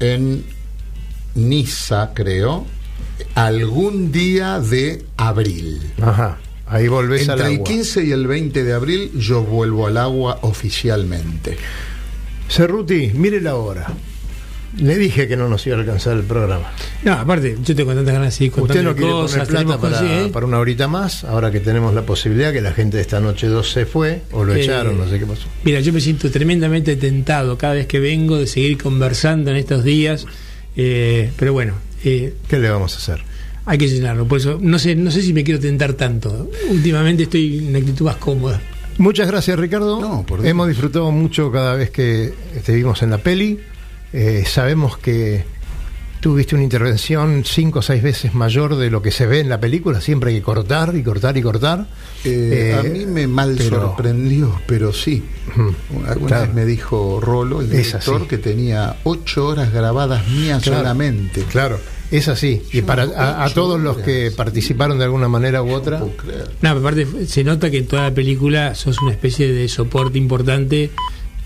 [0.00, 0.44] en
[1.34, 2.66] Niza, creo,
[3.34, 5.80] algún día de abril.
[6.00, 6.38] Ajá.
[6.66, 7.66] Ahí volvés al Entre el agua.
[7.66, 11.56] 15 y el 20 de abril yo vuelvo al agua oficialmente.
[12.48, 13.86] Cerruti, mire la hora.
[14.76, 16.70] Le dije que no nos iba a alcanzar el programa.
[17.02, 19.94] No, aparte, yo tengo tantas ganas de seguir Usted no quiere cosas, poner plata para,
[19.98, 20.30] cosas, ¿eh?
[20.30, 23.46] para una horita más, ahora que tenemos la posibilidad que la gente de esta noche
[23.46, 25.46] 2 se fue o lo Eh, echaron, no sé qué pasó.
[25.64, 29.84] Mira, yo me siento tremendamente tentado cada vez que vengo de seguir conversando en estos
[29.84, 30.26] días,
[30.76, 31.72] eh, pero bueno,
[32.04, 33.24] eh, ¿Qué le vamos a hacer?
[33.68, 34.26] hay que llenarlo.
[34.26, 36.50] Por eso, no sé, no sé si me quiero tentar tanto.
[36.70, 38.58] Últimamente estoy en una actitud más cómoda.
[38.96, 40.00] Muchas gracias, Ricardo.
[40.00, 40.44] No, por.
[40.46, 42.32] Hemos disfrutado mucho cada vez que
[42.64, 43.60] te vimos en la peli.
[44.14, 45.44] Eh, sabemos que
[46.20, 49.60] tuviste una intervención cinco o seis veces mayor de lo que se ve en la
[49.60, 50.00] película.
[50.00, 51.86] Siempre hay que cortar y cortar y cortar.
[52.24, 55.22] Eh, Eh, a mí me mal pero- sorprendió, pero sí.
[56.06, 56.46] Alguna Claro.
[56.46, 60.78] vez me dijo Rolo, el director, que tenía ocho horas grabadas mías Claro.
[60.78, 61.42] solamente.
[61.44, 61.78] Claro,
[62.10, 62.62] es así.
[62.72, 66.02] Y para a, todos los que participaron de alguna manera u otra,
[66.60, 70.90] No aparte se nota que en toda la película sos una especie de soporte importante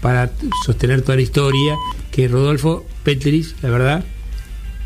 [0.00, 0.30] para
[0.64, 1.76] sostener toda la historia,
[2.10, 4.04] que Rodolfo Petris, la verdad,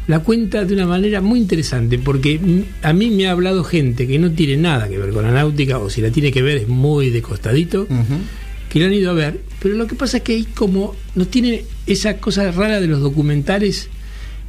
[0.09, 2.39] la cuenta de una manera muy interesante, porque
[2.83, 5.79] a mí me ha hablado gente que no tiene nada que ver con la náutica,
[5.79, 7.87] o si la tiene que ver es muy de costadito,
[8.69, 11.27] que lo han ido a ver, pero lo que pasa es que hay como, no
[11.27, 13.89] tiene esa cosa rara de los documentales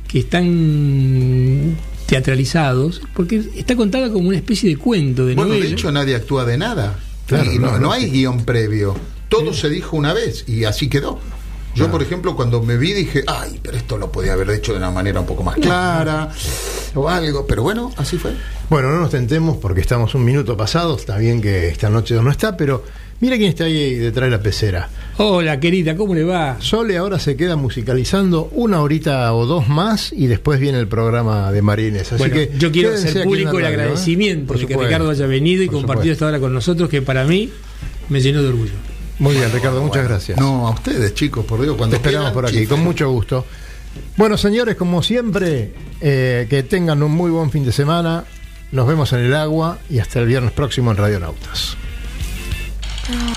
[0.08, 5.66] que están teatralizados, porque está contada como una especie de cuento, de Bueno, novela.
[5.66, 6.99] de hecho nadie actúa de nada.
[7.26, 7.91] Claro, Y no, no, no no.
[7.91, 8.95] hay guion previo.
[9.28, 11.20] Todo se dijo una vez y así quedó.
[11.78, 14.80] Yo, por ejemplo, cuando me vi dije, ay, pero esto lo podía haber hecho de
[14.80, 16.30] una manera un poco más clara
[16.95, 17.45] o algo.
[17.47, 18.32] Pero bueno, así fue.
[18.69, 20.95] Bueno, no nos tentemos porque estamos un minuto pasado.
[20.95, 22.84] Está bien que esta noche no está, pero
[23.21, 24.89] mira quién está ahí detrás de la pecera.
[25.17, 26.57] Hola, querida, ¿cómo le va?
[26.59, 31.51] Sole ahora se queda musicalizando una horita o dos más y después viene el programa
[31.51, 32.11] de Marines.
[32.11, 33.82] Así Bueno, que yo quiero hacer público el radio, ¿eh?
[33.82, 36.25] agradecimiento Por de que Ricardo haya venido y por compartido supuesto.
[36.25, 37.49] esta hora con nosotros, que para mí
[38.09, 38.73] me llenó de orgullo.
[39.20, 40.39] Muy bien, Ricardo, muchas gracias.
[40.39, 43.45] No, a ustedes, chicos, por Dios, cuando Te esperamos quieran, por aquí, con mucho gusto.
[44.15, 48.26] Bueno, señores, como siempre, eh, que tengan un muy buen fin de semana.
[48.72, 51.78] Nos vemos en el agua y hasta el viernes próximo en Radionautas.
[53.07, 53.36] Bien.